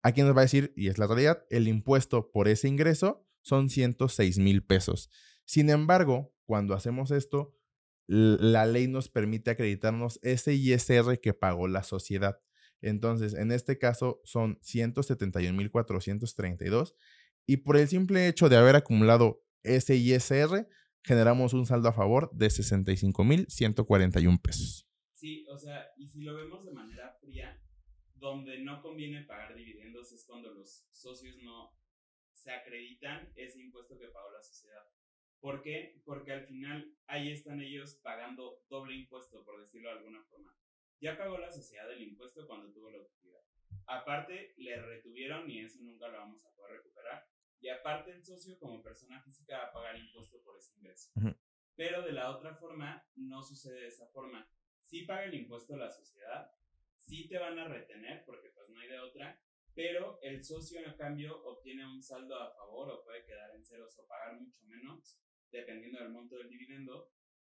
Aquí 0.03 0.21
nos 0.23 0.37
va 0.37 0.41
a 0.41 0.43
decir, 0.43 0.75
y 0.77 0.89
es 0.89 0.99
la 0.99 1.07
realidad, 1.07 1.43
el 1.51 1.69
impuesto 1.69 2.31
por 2.31 2.49
ese 2.49 2.69
ingreso 2.69 3.27
son 3.41 3.71
106 3.71 4.39
mil 4.39 4.63
pesos. 4.63 5.09
Sin 5.47 5.71
embargo, 5.71 6.35
cuando 6.45 6.75
hacemos 6.75 7.11
esto, 7.11 7.57
la 8.07 8.67
ley 8.67 8.87
nos 8.87 9.09
permite 9.09 9.51
acreditarnos 9.51 10.21
ese 10.23 10.53
ISR 10.53 11.19
que 11.21 11.33
pagó 11.33 11.67
la 11.67 11.83
sociedad. 11.83 12.43
Entonces, 12.83 13.33
en 13.35 13.53
este 13.53 13.79
caso 13.79 14.21
son 14.25 14.59
171.432 14.61 16.95
y 17.47 17.59
por 17.59 17.77
el 17.77 17.87
simple 17.89 18.27
hecho 18.29 18.49
de 18.49 18.57
haber 18.57 18.75
acumulado 18.77 19.43
ese 19.63 19.97
ISR, 19.97 20.67
generamos 21.03 21.53
un 21.53 21.67
saldo 21.67 21.89
a 21.89 21.93
favor 21.93 22.31
de 22.33 22.47
65.141 22.49 24.41
pesos. 24.41 24.87
Sí, 25.15 25.47
o 25.49 25.57
sea, 25.57 25.93
y 25.97 26.09
si 26.09 26.23
lo 26.23 26.35
vemos 26.35 26.65
de 26.65 26.73
manera 26.73 27.13
fría, 27.21 27.61
donde 28.15 28.59
no 28.61 28.81
conviene 28.83 29.23
pagar 29.23 29.55
dividendos 29.55 30.13
es 30.13 30.25
cuando 30.25 30.53
los 30.53 30.87
socios 30.93 31.37
no 31.43 31.75
se 32.33 32.53
acreditan 32.53 33.33
ese 33.37 33.61
impuesto 33.61 33.99
que 33.99 34.09
pagó 34.09 34.31
la 34.31 34.43
sociedad. 34.43 34.83
¿Por 35.41 35.63
qué? 35.63 36.01
Porque 36.05 36.33
al 36.33 36.47
final 36.47 36.95
ahí 37.07 37.31
están 37.31 37.61
ellos 37.61 37.95
pagando 38.03 38.63
doble 38.69 38.95
impuesto, 38.95 39.45
por 39.45 39.61
decirlo 39.61 39.89
de 39.91 39.99
alguna 39.99 40.23
forma 40.25 40.55
ya 41.01 41.17
pagó 41.17 41.39
la 41.39 41.51
sociedad 41.51 41.91
el 41.91 42.03
impuesto 42.03 42.47
cuando 42.47 42.71
tuvo 42.73 42.91
la 42.91 43.01
utilidad. 43.01 43.41
Aparte, 43.87 44.55
le 44.59 44.81
retuvieron 44.83 45.51
y 45.51 45.61
eso 45.61 45.79
nunca 45.81 46.09
lo 46.09 46.19
vamos 46.19 46.45
a 46.45 46.55
poder 46.55 46.77
recuperar. 46.77 47.27
Y 47.61 47.69
aparte, 47.69 48.11
el 48.11 48.25
socio 48.25 48.59
como 48.59 48.83
persona 48.83 49.23
física 49.23 49.59
va 49.59 49.65
a 49.65 49.73
pagar 49.73 49.97
impuesto 49.99 50.43
por 50.43 50.57
ese 50.57 50.75
ingreso. 50.77 51.11
Pero 51.77 52.03
de 52.03 52.13
la 52.13 52.31
otra 52.31 52.55
forma, 52.57 53.07
no 53.17 53.43
sucede 53.43 53.81
de 53.83 53.89
esa 53.89 54.07
forma. 54.09 54.49
Sí 54.83 55.03
paga 55.03 55.25
el 55.25 55.35
impuesto 55.35 55.77
la 55.77 55.91
sociedad, 55.91 56.51
sí 56.97 57.29
te 57.29 57.39
van 57.39 57.59
a 57.59 57.69
retener 57.69 58.25
porque 58.25 58.51
pues 58.51 58.69
no 58.71 58.81
hay 58.81 58.89
de 58.89 58.99
otra, 58.99 59.41
pero 59.75 60.19
el 60.23 60.43
socio 60.43 60.81
en 60.81 60.97
cambio 60.97 61.43
obtiene 61.45 61.87
un 61.87 62.03
saldo 62.03 62.37
a 62.37 62.53
favor 62.55 62.91
o 62.91 63.05
puede 63.05 63.25
quedar 63.25 63.55
en 63.55 63.65
ceros 63.65 63.99
o 63.99 64.07
pagar 64.07 64.41
mucho 64.41 64.65
menos, 64.67 65.19
dependiendo 65.51 65.99
del 66.01 66.11
monto 66.11 66.37
del 66.37 66.49
dividendo, 66.49 67.11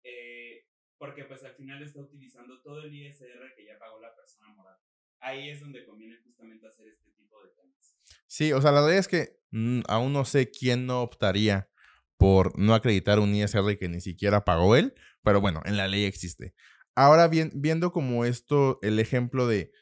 eh, 0.02 0.66
porque 0.98 1.24
pues 1.24 1.42
al 1.44 1.54
final 1.54 1.82
está 1.82 2.00
utilizando 2.00 2.60
todo 2.62 2.82
el 2.82 2.94
ISR 2.94 3.54
que 3.56 3.64
ya 3.64 3.78
pagó 3.78 4.00
la 4.00 4.14
persona 4.14 4.48
moral. 4.48 4.78
Ahí 5.22 5.50
es 5.50 5.60
donde 5.60 5.84
conviene 5.86 6.18
justamente 6.24 6.66
hacer 6.66 6.88
este 6.88 7.10
tipo 7.12 7.40
de 7.42 7.50
temas. 7.50 7.96
Sí, 8.26 8.52
o 8.52 8.60
sea, 8.60 8.72
la 8.72 8.80
verdad 8.80 8.98
es 8.98 9.08
que 9.08 9.38
mm, 9.52 9.82
aún 9.88 10.12
no 10.12 10.24
sé 10.24 10.50
quién 10.50 10.86
no 10.86 11.02
optaría 11.02 11.70
por 12.16 12.58
no 12.58 12.74
acreditar 12.74 13.18
un 13.20 13.34
ISR 13.34 13.78
que 13.78 13.88
ni 13.88 14.00
siquiera 14.00 14.44
pagó 14.44 14.76
él, 14.76 14.94
pero 15.22 15.40
bueno, 15.40 15.62
en 15.64 15.76
la 15.76 15.88
ley 15.88 16.04
existe. 16.04 16.54
Ahora 16.94 17.28
bien, 17.28 17.50
viendo 17.54 17.92
como 17.92 18.24
esto, 18.24 18.78
el 18.82 18.98
ejemplo 18.98 19.46
de 19.46 19.72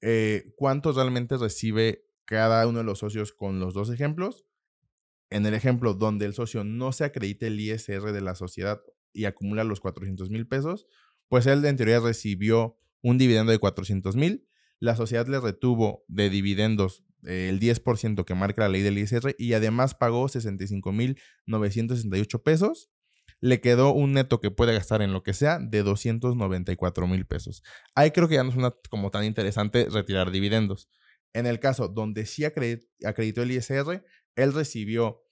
eh, 0.00 0.52
cuánto 0.56 0.92
realmente 0.92 1.36
recibe 1.36 2.04
cada 2.24 2.66
uno 2.66 2.78
de 2.78 2.84
los 2.84 2.98
socios 2.98 3.32
con 3.32 3.60
los 3.60 3.74
dos 3.74 3.90
ejemplos, 3.90 4.44
en 5.30 5.46
el 5.46 5.54
ejemplo 5.54 5.94
donde 5.94 6.26
el 6.26 6.34
socio 6.34 6.64
no 6.64 6.92
se 6.92 7.04
acredite 7.04 7.46
el 7.46 7.58
ISR 7.58 8.12
de 8.12 8.20
la 8.20 8.34
sociedad 8.34 8.82
y 9.12 9.24
acumula 9.24 9.64
los 9.64 9.80
400 9.80 10.28
mil 10.28 10.46
pesos, 10.46 10.86
pues 11.28 11.46
él 11.46 11.64
en 11.64 11.76
teoría 11.76 12.00
recibió 12.00 12.78
un 13.00 13.16
dividendo 13.16 13.52
de 13.52 13.58
400 13.58 14.16
mil, 14.16 14.46
la 14.82 14.96
sociedad 14.96 15.28
le 15.28 15.38
retuvo 15.38 16.04
de 16.08 16.28
dividendos 16.28 17.04
eh, 17.24 17.48
el 17.48 17.60
10% 17.60 18.24
que 18.24 18.34
marca 18.34 18.62
la 18.62 18.68
ley 18.68 18.82
del 18.82 18.98
ISR 18.98 19.36
y 19.38 19.52
además 19.52 19.94
pagó 19.94 20.26
65 20.26 20.90
mil 20.90 21.20
968 21.46 22.42
pesos. 22.42 22.90
Le 23.40 23.60
quedó 23.60 23.92
un 23.92 24.12
neto 24.12 24.40
que 24.40 24.50
puede 24.50 24.72
gastar 24.72 25.00
en 25.00 25.12
lo 25.12 25.22
que 25.22 25.34
sea 25.34 25.60
de 25.60 25.84
294 25.84 27.06
mil 27.06 27.24
pesos. 27.26 27.62
Ahí 27.94 28.10
creo 28.10 28.26
que 28.26 28.34
ya 28.34 28.42
no 28.42 28.50
es 28.50 28.74
como 28.90 29.12
tan 29.12 29.22
interesante 29.24 29.86
retirar 29.88 30.32
dividendos. 30.32 30.88
En 31.32 31.46
el 31.46 31.60
caso 31.60 31.86
donde 31.86 32.26
sí 32.26 32.44
acreditó 32.44 33.42
el 33.42 33.52
ISR, 33.52 34.04
él 34.34 34.52
recibió 34.52 35.22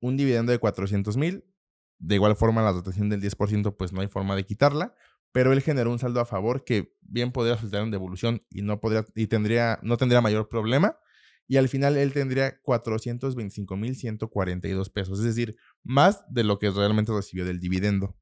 un 0.00 0.16
dividendo 0.16 0.50
de 0.50 0.58
400 0.58 1.16
mil, 1.16 1.44
de 1.98 2.16
igual 2.16 2.34
forma, 2.34 2.60
la 2.60 2.72
dotación 2.72 3.08
del 3.08 3.22
10%, 3.22 3.76
pues 3.76 3.92
no 3.92 4.00
hay 4.00 4.08
forma 4.08 4.34
de 4.34 4.44
quitarla, 4.44 4.94
pero 5.36 5.52
él 5.52 5.60
generó 5.60 5.92
un 5.92 5.98
saldo 5.98 6.20
a 6.20 6.24
favor 6.24 6.64
que 6.64 6.94
bien 7.02 7.30
podría 7.30 7.56
resultar 7.56 7.82
en 7.82 7.90
devolución 7.90 8.42
y 8.48 8.62
no 8.62 8.80
podría 8.80 9.04
y 9.14 9.26
tendría 9.26 9.78
no 9.82 9.98
tendría 9.98 10.22
mayor 10.22 10.48
problema 10.48 10.98
y 11.46 11.58
al 11.58 11.68
final 11.68 11.98
él 11.98 12.14
tendría 12.14 12.58
425.142 12.62 14.88
pesos, 14.88 15.18
es 15.18 15.26
decir, 15.26 15.58
más 15.82 16.24
de 16.32 16.42
lo 16.42 16.58
que 16.58 16.70
realmente 16.70 17.12
recibió 17.12 17.44
del 17.44 17.60
dividendo. 17.60 18.16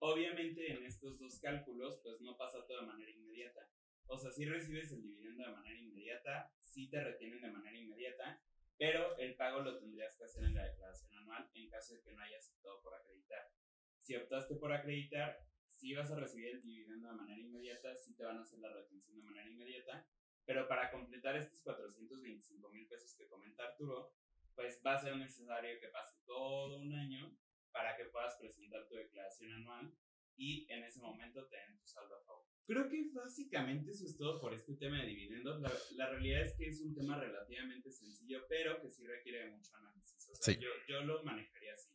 Obviamente 0.00 0.76
en 0.76 0.84
estos 0.86 1.20
dos 1.20 1.38
cálculos 1.38 2.00
pues 2.02 2.20
no 2.20 2.36
pasa 2.36 2.58
todo 2.66 2.80
de 2.80 2.86
manera 2.88 3.12
inmediata. 3.12 3.70
O 4.08 4.18
sea, 4.18 4.32
si 4.32 4.44
recibes 4.46 4.90
el 4.90 5.04
dividendo 5.04 5.44
de 5.44 5.52
manera 5.52 5.78
inmediata, 5.78 6.52
sí 6.60 6.90
te 6.90 7.00
retienen 7.00 7.42
de 7.42 7.52
manera 7.52 7.78
inmediata, 7.78 8.42
pero 8.76 9.16
el 9.18 9.36
pago 9.36 9.60
lo 9.60 9.78
tendrías 9.78 10.16
que 10.16 10.24
hacer 10.24 10.42
en 10.42 10.54
la 10.54 10.64
declaración 10.64 11.14
anual 11.14 11.48
en 11.54 11.70
caso 11.70 11.94
de 11.94 12.02
que 12.02 12.12
no 12.12 12.22
hayas 12.22 12.50
optado 12.50 12.82
por 12.82 12.92
acreditar. 12.92 13.52
Si 14.00 14.16
optaste 14.16 14.56
por 14.56 14.72
acreditar, 14.72 15.46
si 15.86 15.94
vas 15.94 16.10
a 16.10 16.16
recibir 16.16 16.48
el 16.48 16.60
dividendo 16.60 17.06
de 17.06 17.14
manera 17.14 17.40
inmediata, 17.40 17.94
sí 17.94 18.12
te 18.16 18.24
van 18.24 18.38
a 18.38 18.40
hacer 18.40 18.58
la 18.58 18.72
retención 18.72 19.16
de 19.18 19.22
manera 19.22 19.48
inmediata, 19.48 20.04
pero 20.44 20.66
para 20.66 20.90
completar 20.90 21.36
estos 21.36 21.60
425 21.60 22.68
mil 22.70 22.88
pesos 22.88 23.14
que 23.14 23.28
comenta 23.28 23.62
Arturo, 23.62 24.12
pues 24.56 24.82
va 24.84 24.94
a 24.94 25.00
ser 25.00 25.16
necesario 25.16 25.78
que 25.78 25.86
pase 25.86 26.16
todo 26.26 26.80
un 26.80 26.92
año 26.92 27.38
para 27.70 27.96
que 27.96 28.06
puedas 28.06 28.34
presentar 28.34 28.88
tu 28.88 28.96
declaración 28.96 29.52
anual 29.52 29.94
y 30.36 30.66
en 30.72 30.82
ese 30.82 31.00
momento 31.00 31.46
te 31.46 31.56
den 31.56 31.78
tu 31.78 31.86
saldo 31.86 32.16
a 32.16 32.24
favor. 32.24 32.44
Creo 32.66 32.88
que 32.88 33.08
básicamente 33.14 33.92
eso 33.92 34.06
es 34.06 34.16
todo 34.16 34.40
por 34.40 34.54
este 34.54 34.74
tema 34.74 35.00
de 35.02 35.06
dividendos. 35.06 35.60
La, 35.60 35.70
la, 35.94 36.10
realidad 36.10 36.42
es 36.42 36.56
que 36.56 36.66
es 36.66 36.80
un 36.80 36.96
tema 36.96 37.16
relativamente 37.16 37.92
sencillo, 37.92 38.44
pero 38.48 38.80
que 38.82 38.90
sí 38.90 39.06
requiere 39.06 39.48
mucho 39.50 39.76
análisis. 39.76 40.28
O 40.30 40.34
sea, 40.34 40.52
yo, 40.52 40.68
yo 40.88 41.02
lo 41.02 41.22
manejaría 41.22 41.74
así. 41.74 41.92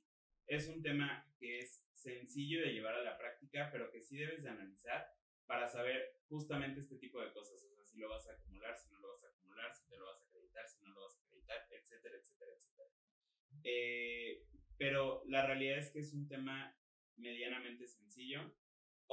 Es 0.47 0.69
un 0.69 0.82
tema 0.82 1.30
que 1.38 1.60
es 1.60 1.90
sencillo 2.01 2.61
de 2.61 2.73
llevar 2.73 2.95
a 2.95 3.03
la 3.03 3.17
práctica, 3.17 3.69
pero 3.71 3.91
que 3.91 4.01
sí 4.01 4.17
debes 4.17 4.43
de 4.43 4.49
analizar 4.49 5.13
para 5.45 5.67
saber 5.67 6.17
justamente 6.27 6.79
este 6.79 6.97
tipo 6.97 7.21
de 7.21 7.31
cosas. 7.31 7.61
O 7.63 7.69
sea, 7.69 7.83
si 7.83 7.97
lo 7.97 8.09
vas 8.09 8.27
a 8.27 8.33
acumular, 8.33 8.77
si 8.77 8.89
no 8.89 8.99
lo 8.99 9.09
vas 9.09 9.23
a 9.23 9.27
acumular, 9.27 9.73
si 9.73 9.87
te 9.87 9.97
lo 9.97 10.05
vas 10.05 10.21
a 10.21 10.25
acreditar, 10.25 10.67
si 10.67 10.81
no 10.81 10.89
lo 10.89 11.01
vas 11.01 11.15
a 11.15 11.21
acreditar, 11.21 11.67
etcétera, 11.69 12.15
etcétera, 12.17 12.51
etcétera. 12.55 12.89
Eh, 13.63 14.45
pero 14.77 15.23
la 15.27 15.45
realidad 15.45 15.77
es 15.77 15.91
que 15.91 15.99
es 15.99 16.13
un 16.13 16.27
tema 16.27 16.75
medianamente 17.17 17.87
sencillo 17.87 18.51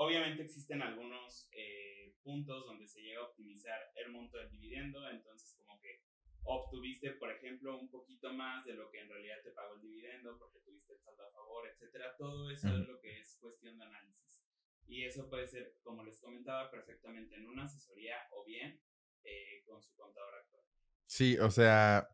Obviamente 0.01 0.45
existen 0.45 0.81
algunos 0.81 1.49
eh, 1.51 2.15
puntos 2.23 2.67
donde 2.67 2.87
se 2.87 3.03
llega 3.03 3.19
a 3.19 3.25
optimizar 3.25 3.81
el 3.97 4.13
monto 4.13 4.39
del 4.39 4.49
dividendo, 4.49 5.11
entonces 5.11 5.57
como 5.57 5.81
que 5.81 6.05
obtuviste, 6.49 7.13
por 7.13 7.31
ejemplo, 7.31 7.79
un 7.79 7.91
poquito 7.91 8.33
más 8.33 8.65
de 8.65 8.75
lo 8.75 8.91
que 8.91 9.01
en 9.01 9.09
realidad 9.09 9.37
te 9.45 9.51
pagó 9.51 9.75
el 9.75 9.83
dividendo 9.83 10.39
porque 10.39 10.61
tuviste 10.61 10.95
el 10.95 11.01
saldo 11.01 11.27
a 11.27 11.33
favor, 11.33 11.69
etcétera. 11.69 12.17
Todo 12.17 12.51
eso 12.51 12.69
es 12.69 12.89
lo 12.89 12.99
que 13.01 13.21
es 13.21 13.37
cuestión 13.39 13.79
de 13.79 13.85
análisis. 13.85 14.43
Y 14.87 15.05
eso 15.05 15.29
puede 15.29 15.47
ser, 15.47 15.77
como 15.83 16.03
les 16.03 16.19
comentaba, 16.21 16.71
perfectamente 16.71 17.37
en 17.37 17.47
una 17.47 17.65
asesoría 17.65 18.17
o 18.33 18.45
bien 18.47 18.81
eh, 19.25 19.63
con 19.67 19.83
su 19.83 19.95
contador 19.95 20.35
actual. 20.35 20.65
Sí, 21.05 21.37
o 21.39 21.51
sea, 21.51 22.09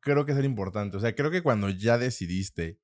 creo 0.00 0.26
que 0.26 0.32
es 0.32 0.44
importante. 0.44 0.98
O 0.98 1.00
sea, 1.00 1.14
creo 1.14 1.30
que 1.30 1.42
cuando 1.42 1.70
ya 1.70 1.96
decidiste 1.96 2.78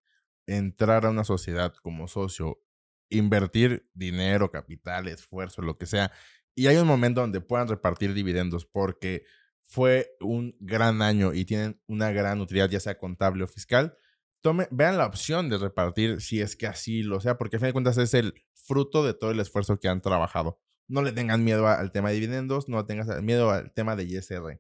entrar 0.47 1.05
a 1.05 1.11
una 1.11 1.25
sociedad 1.25 1.75
como 1.83 2.09
socio, 2.09 2.63
invertir 3.11 3.87
dinero, 3.93 4.51
capital, 4.51 5.09
esfuerzo, 5.09 5.61
lo 5.61 5.77
que 5.77 5.85
sea, 5.85 6.11
y 6.55 6.67
hay 6.67 6.77
un 6.77 6.89
momento 6.89 7.21
donde 7.21 7.43
puedan 7.43 7.69
repartir 7.69 8.15
dividendos 8.15 8.65
porque 8.65 9.25
fue 9.69 10.17
un 10.21 10.57
gran 10.61 11.03
año 11.03 11.35
y 11.35 11.45
tienen 11.45 11.81
una 11.87 12.11
gran 12.11 12.41
utilidad, 12.41 12.71
ya 12.71 12.81
sea 12.81 12.99
contable 12.99 13.45
o 13.45 13.47
fiscal, 13.47 13.97
tome, 14.41 14.67
vean 14.71 14.97
la 14.97 15.07
opción 15.07 15.51
de 15.51 15.59
repartir 15.59 16.23
si 16.23 16.41
es 16.41 16.57
que 16.57 16.67
así 16.67 17.03
lo 17.03 17.21
sea, 17.21 17.37
porque 17.37 17.57
a 17.57 17.61
fin 17.61 17.69
de 17.69 17.73
cuentas 17.75 17.99
es 17.99 18.15
el 18.15 18.35
fruto 18.55 19.05
de 19.05 19.13
todo 19.13 19.31
el 19.31 19.41
esfuerzo 19.41 19.79
que 19.79 19.89
han 19.89 20.01
trabajado. 20.01 20.59
No 20.89 21.03
le 21.03 21.13
tengan 21.13 21.45
miedo 21.45 21.69
al 21.69 21.93
tema 21.93 22.09
de 22.09 22.15
dividendos, 22.15 22.69
no 22.69 22.87
tengas 22.87 23.23
miedo 23.23 23.51
al 23.51 23.73
tema 23.75 23.95
de 23.95 24.05
ISR. 24.05 24.59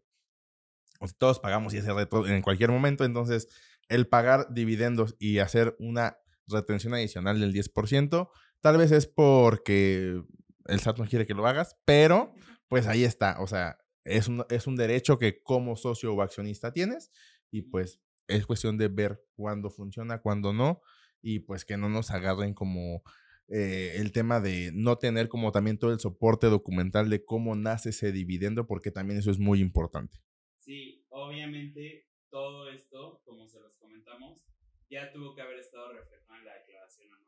Todos 1.16 1.40
pagamos 1.40 1.72
ISR 1.72 2.06
en 2.26 2.42
cualquier 2.42 2.70
momento, 2.70 3.04
entonces 3.04 3.48
el 3.88 4.08
pagar 4.08 4.52
dividendos 4.52 5.16
y 5.18 5.38
hacer 5.38 5.74
una 5.78 6.18
retención 6.46 6.92
adicional 6.92 7.40
del 7.40 7.54
10%, 7.54 8.28
tal 8.60 8.76
vez 8.76 8.92
es 8.92 9.06
porque 9.06 10.22
el 10.66 10.80
SAT 10.80 10.98
no 10.98 11.06
quiere 11.06 11.26
que 11.26 11.32
lo 11.32 11.46
hagas, 11.46 11.78
pero 11.86 12.34
pues 12.68 12.86
ahí 12.86 13.04
está, 13.04 13.40
o 13.40 13.46
sea, 13.46 13.78
es 14.08 14.28
un, 14.28 14.44
es 14.50 14.66
un 14.66 14.76
derecho 14.76 15.18
que 15.18 15.42
como 15.42 15.76
socio 15.76 16.14
o 16.14 16.22
accionista 16.22 16.72
tienes 16.72 17.10
y 17.50 17.62
pues 17.62 18.00
es 18.26 18.46
cuestión 18.46 18.76
de 18.78 18.88
ver 18.88 19.22
cuándo 19.34 19.70
funciona, 19.70 20.20
cuándo 20.20 20.52
no 20.52 20.80
y 21.22 21.40
pues 21.40 21.64
que 21.64 21.76
no 21.76 21.88
nos 21.88 22.10
agarren 22.10 22.54
como 22.54 23.02
eh, 23.48 23.94
el 23.96 24.12
tema 24.12 24.40
de 24.40 24.70
no 24.74 24.98
tener 24.98 25.28
como 25.28 25.52
también 25.52 25.78
todo 25.78 25.92
el 25.92 26.00
soporte 26.00 26.48
documental 26.48 27.08
de 27.08 27.24
cómo 27.24 27.56
nace 27.56 27.90
ese 27.90 28.12
dividendo, 28.12 28.66
porque 28.66 28.90
también 28.90 29.18
eso 29.18 29.30
es 29.30 29.38
muy 29.38 29.60
importante. 29.60 30.18
Sí, 30.58 31.06
obviamente 31.08 32.06
todo 32.30 32.70
esto, 32.70 33.22
como 33.24 33.48
se 33.48 33.58
los 33.60 33.76
comentamos, 33.76 34.44
ya 34.90 35.10
tuvo 35.12 35.34
que 35.34 35.40
haber 35.40 35.58
estado 35.58 35.92
reflejado 35.92 36.38
en 36.38 36.44
la 36.44 36.54
declaración 36.54 37.08
anual. 37.14 37.27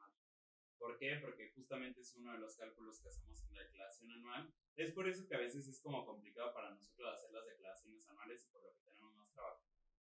¿Por 0.80 0.98
qué? 0.98 1.16
Porque 1.20 1.50
justamente 1.50 2.00
es 2.00 2.16
uno 2.16 2.32
de 2.32 2.38
los 2.38 2.56
cálculos 2.56 3.00
que 3.00 3.08
hacemos 3.08 3.44
en 3.44 3.52
la 3.52 3.62
declaración 3.64 4.10
anual. 4.12 4.50
Es 4.76 4.92
por 4.92 5.06
eso 5.06 5.28
que 5.28 5.36
a 5.36 5.40
veces 5.40 5.68
es 5.68 5.78
como 5.82 6.06
complicado 6.06 6.54
para 6.54 6.70
nosotros 6.70 7.14
hacer 7.14 7.30
las 7.32 7.44
declaraciones 7.44 8.08
anuales 8.08 8.46
y 8.46 8.50
por 8.50 8.62
lo 8.62 8.72
que 8.72 8.80
tenemos 8.80 9.14
más 9.14 9.30
trabajo. 9.30 9.62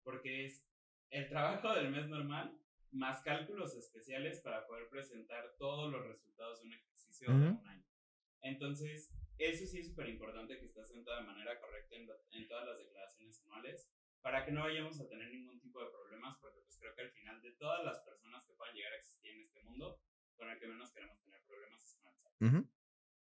Porque 0.04 0.44
es 0.44 0.64
el 1.11 1.28
trabajo 1.28 1.74
del 1.74 1.90
mes 1.90 2.09
normal 2.09 2.56
más 2.92 3.20
cálculos 3.22 3.74
especiales 3.74 4.40
para 4.40 4.64
poder 4.68 4.88
presentar 4.88 5.56
todos 5.59 5.90
los 5.92 6.06
resultados 6.06 6.61
de 6.61 6.68
un 6.68 6.74
ejercicio 6.74 7.28
de 7.28 7.35
un 7.35 7.66
año. 7.66 7.85
Entonces, 8.42 9.12
eso 9.38 9.66
sí 9.66 9.80
es 9.80 9.88
súper 9.88 10.09
importante 10.09 10.56
que 10.56 10.66
esté 10.66 10.80
asentado 10.83 11.18
de 11.18 11.26
manera 11.26 11.59
correcta 11.61 11.96
en, 11.96 12.09
en, 12.30 12.46
todas 12.46 12.66
las 12.66 12.78
declaraciones 12.78 13.42
anuales 13.42 13.90
para 14.22 14.44
que 14.44 14.52
no 14.52 14.62
vayamos 14.62 15.00
a 15.00 15.09
tener 15.09 15.30
ningún 15.30 15.59
tipo 15.61 15.83
de 15.83 15.90
problemas, 15.90 16.38
porque 16.40 16.61
pues 16.61 16.78
creo 16.78 16.94
que 16.94 17.02
al 17.02 17.11
final 17.11 17.42
de 17.42 17.52
todas 17.52 17.85
las 17.85 18.00
personas 18.00 18.44
que 18.46 18.52
puedan 18.54 18.74
llegar 18.74 18.92
a 18.92 18.96
existir 18.96 19.33
en 19.33 19.40
este 19.40 19.62
mundo, 19.62 20.00
con 20.40 20.48
el 20.48 20.59
que 20.59 20.68
menos 20.68 20.90
queremos 20.90 21.20
tener 21.22 21.44
problemas 21.44 21.85
es 21.85 21.94
con 21.96 22.57
el 22.57 22.64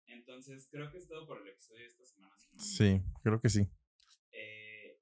Entonces, 0.06 0.69
creo 0.72 0.91
que 0.91 1.00
es 1.00 1.08
todo 1.08 1.26
por 1.26 1.41
el 1.41 1.48
episodio 1.48 1.82
de 1.82 1.88
esta 1.88 2.06
semana. 2.06 2.36
sí, 2.58 3.02
creo 3.24 3.41
que 3.41 3.50
sí. 3.50 3.67
Eh, 4.32 5.02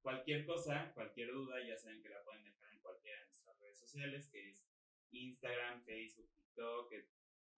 cualquier 0.00 0.46
cosa, 0.46 0.90
cualquier 0.94 1.32
duda, 1.32 1.62
ya 1.62 1.76
saben 1.76 2.02
que 2.02 2.08
la 2.08 2.24
pueden 2.24 2.44
dejar 2.44 2.72
en 2.72 2.80
cualquiera 2.80 3.20
de 3.20 3.26
nuestras 3.26 3.60
redes 3.60 3.78
sociales, 3.78 4.30
que 4.30 4.48
es 4.48 4.66
Instagram, 5.10 5.84
Facebook, 5.84 6.32
TikTok, 6.32 6.88
que 6.88 7.10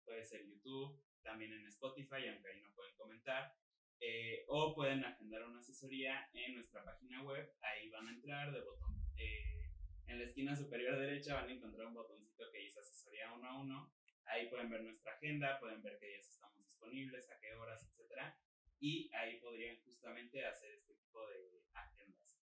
puede 0.03 0.25
ser 0.25 0.47
YouTube, 0.47 1.05
también 1.23 1.53
en 1.53 1.67
Spotify, 1.67 2.27
aunque 2.33 2.49
ahí 2.49 2.61
no 2.63 2.73
pueden 2.75 2.97
comentar. 2.97 3.55
Eh, 4.01 4.45
o 4.49 4.75
pueden 4.75 5.05
agendar 5.05 5.45
una 5.45 5.61
asesoría 5.61 6.31
en 6.33 6.55
nuestra 6.55 6.83
página 6.85 7.23
web. 7.23 7.55
Ahí 7.61 7.91
van 7.91 8.09
a 8.09 8.13
entrar 8.13 8.51
de 8.51 8.63
botón. 8.63 8.97
Eh, 9.17 9.64
en 10.07 10.19
la 10.19 10.25
esquina 10.25 10.57
superior 10.57 10.99
derecha 10.99 11.35
van 11.35 11.49
a 11.49 11.53
encontrar 11.53 11.87
un 11.87 11.95
botoncito 11.95 12.45
que 12.53 12.59
dice 12.59 12.81
asesoría 12.81 13.33
uno 13.33 13.49
a 13.49 13.61
uno. 13.61 13.93
Ahí 14.27 14.49
pueden 14.49 14.71
ver 14.71 14.83
nuestra 14.83 15.13
agenda, 15.13 15.59
pueden 15.61 15.83
ver 15.83 15.99
qué 16.01 16.09
días 16.09 16.29
estamos 16.29 16.65
disponibles, 16.65 17.31
a 17.31 17.39
qué 17.41 17.55
horas, 17.55 17.85
etc. 17.85 18.35
Y 18.81 19.11
ahí 19.15 19.39
podrían 19.41 19.77
justamente 19.85 20.45
hacer 20.47 20.73
este 20.73 20.95
tipo 20.95 21.21
de 21.29 21.63
agendas. 21.75 22.41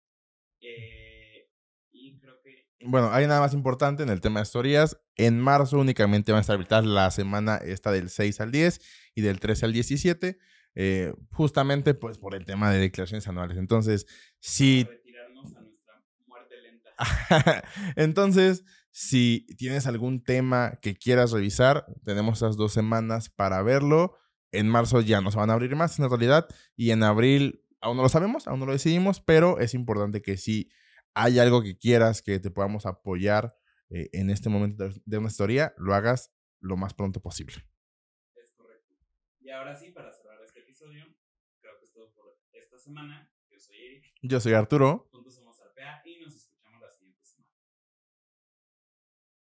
Eh, 0.61 1.51
y 1.91 2.19
creo 2.19 2.41
que... 2.43 2.69
Bueno, 2.81 3.11
hay 3.13 3.27
nada 3.27 3.41
más 3.41 3.55
importante 3.55 4.03
en 4.03 4.09
el 4.09 4.21
tema 4.21 4.41
de 4.41 4.43
asesorías. 4.43 5.01
En 5.17 5.41
marzo 5.41 5.79
únicamente 5.79 6.33
van 6.33 6.39
a 6.39 6.41
estar 6.43 6.55
habilitadas 6.55 6.87
la 6.87 7.11
semana 7.11 7.57
esta 7.57 7.93
del 7.93 8.11
6 8.11 8.41
al 8.41 8.51
10 8.51 8.81
y 9.15 9.23
del 9.23 9.41
13 9.41 9.67
al 9.67 9.73
17. 9.73 10.39
Eh, 10.77 11.13
justamente 11.31 11.95
pues 11.95 12.19
por 12.19 12.35
el 12.35 12.45
tema 12.45 12.73
de 12.73 12.79
declaraciones 12.79 13.27
anuales. 13.29 13.57
Entonces, 13.57 14.07
si... 14.41 14.87
Entonces, 17.97 18.65
si 18.91 19.47
tienes 19.59 19.87
algún 19.87 20.23
tema 20.23 20.79
que 20.81 20.95
quieras 20.95 21.33
revisar, 21.33 21.87
tenemos 22.05 22.39
esas 22.39 22.57
dos 22.57 22.73
semanas 22.73 23.29
para 23.29 23.63
verlo. 23.63 24.17
En 24.53 24.69
marzo 24.69 25.01
ya 25.01 25.21
no 25.21 25.31
se 25.31 25.39
van 25.39 25.51
a 25.51 25.55
abrir 25.55 25.75
más 25.75 25.99
en 25.99 26.09
realidad 26.09 26.47
y 26.77 26.91
en 26.91 27.03
abril 27.03 27.65
aún 27.81 27.97
no 27.97 28.03
lo 28.03 28.09
sabemos, 28.09 28.47
aún 28.47 28.61
no 28.61 28.67
lo 28.67 28.73
decidimos, 28.73 29.21
pero 29.21 29.59
es 29.59 29.75
importante 29.75 30.23
que 30.23 30.37
si 30.37 30.71
hay 31.13 31.39
algo 31.39 31.63
que 31.63 31.77
quieras 31.77 32.23
que 32.23 32.39
te 32.39 32.51
podamos 32.51 32.87
apoyar 32.87 33.57
eh, 33.91 34.09
en 34.13 34.31
este 34.31 34.49
momento 34.49 34.89
de 35.05 35.19
una 35.19 35.29
historia, 35.29 35.75
lo 35.77 35.95
hagas 35.95 36.33
lo 36.61 36.77
más 36.77 36.95
pronto 36.95 37.21
posible. 37.21 37.57
Es 38.37 38.53
correcto. 38.53 38.95
Y 39.41 39.51
ahora 39.51 39.77
sí, 39.77 39.91
para 39.91 40.15
Creo 41.61 41.79
que 41.79 41.85
es 41.85 41.93
todo 41.93 42.13
por 42.13 42.37
esta 42.53 42.79
semana. 42.79 43.31
Yo 43.49 43.59
soy 43.59 43.77
Eric. 43.77 44.05
Yo 44.23 44.41
soy 44.41 44.53
Arturo. 44.53 45.09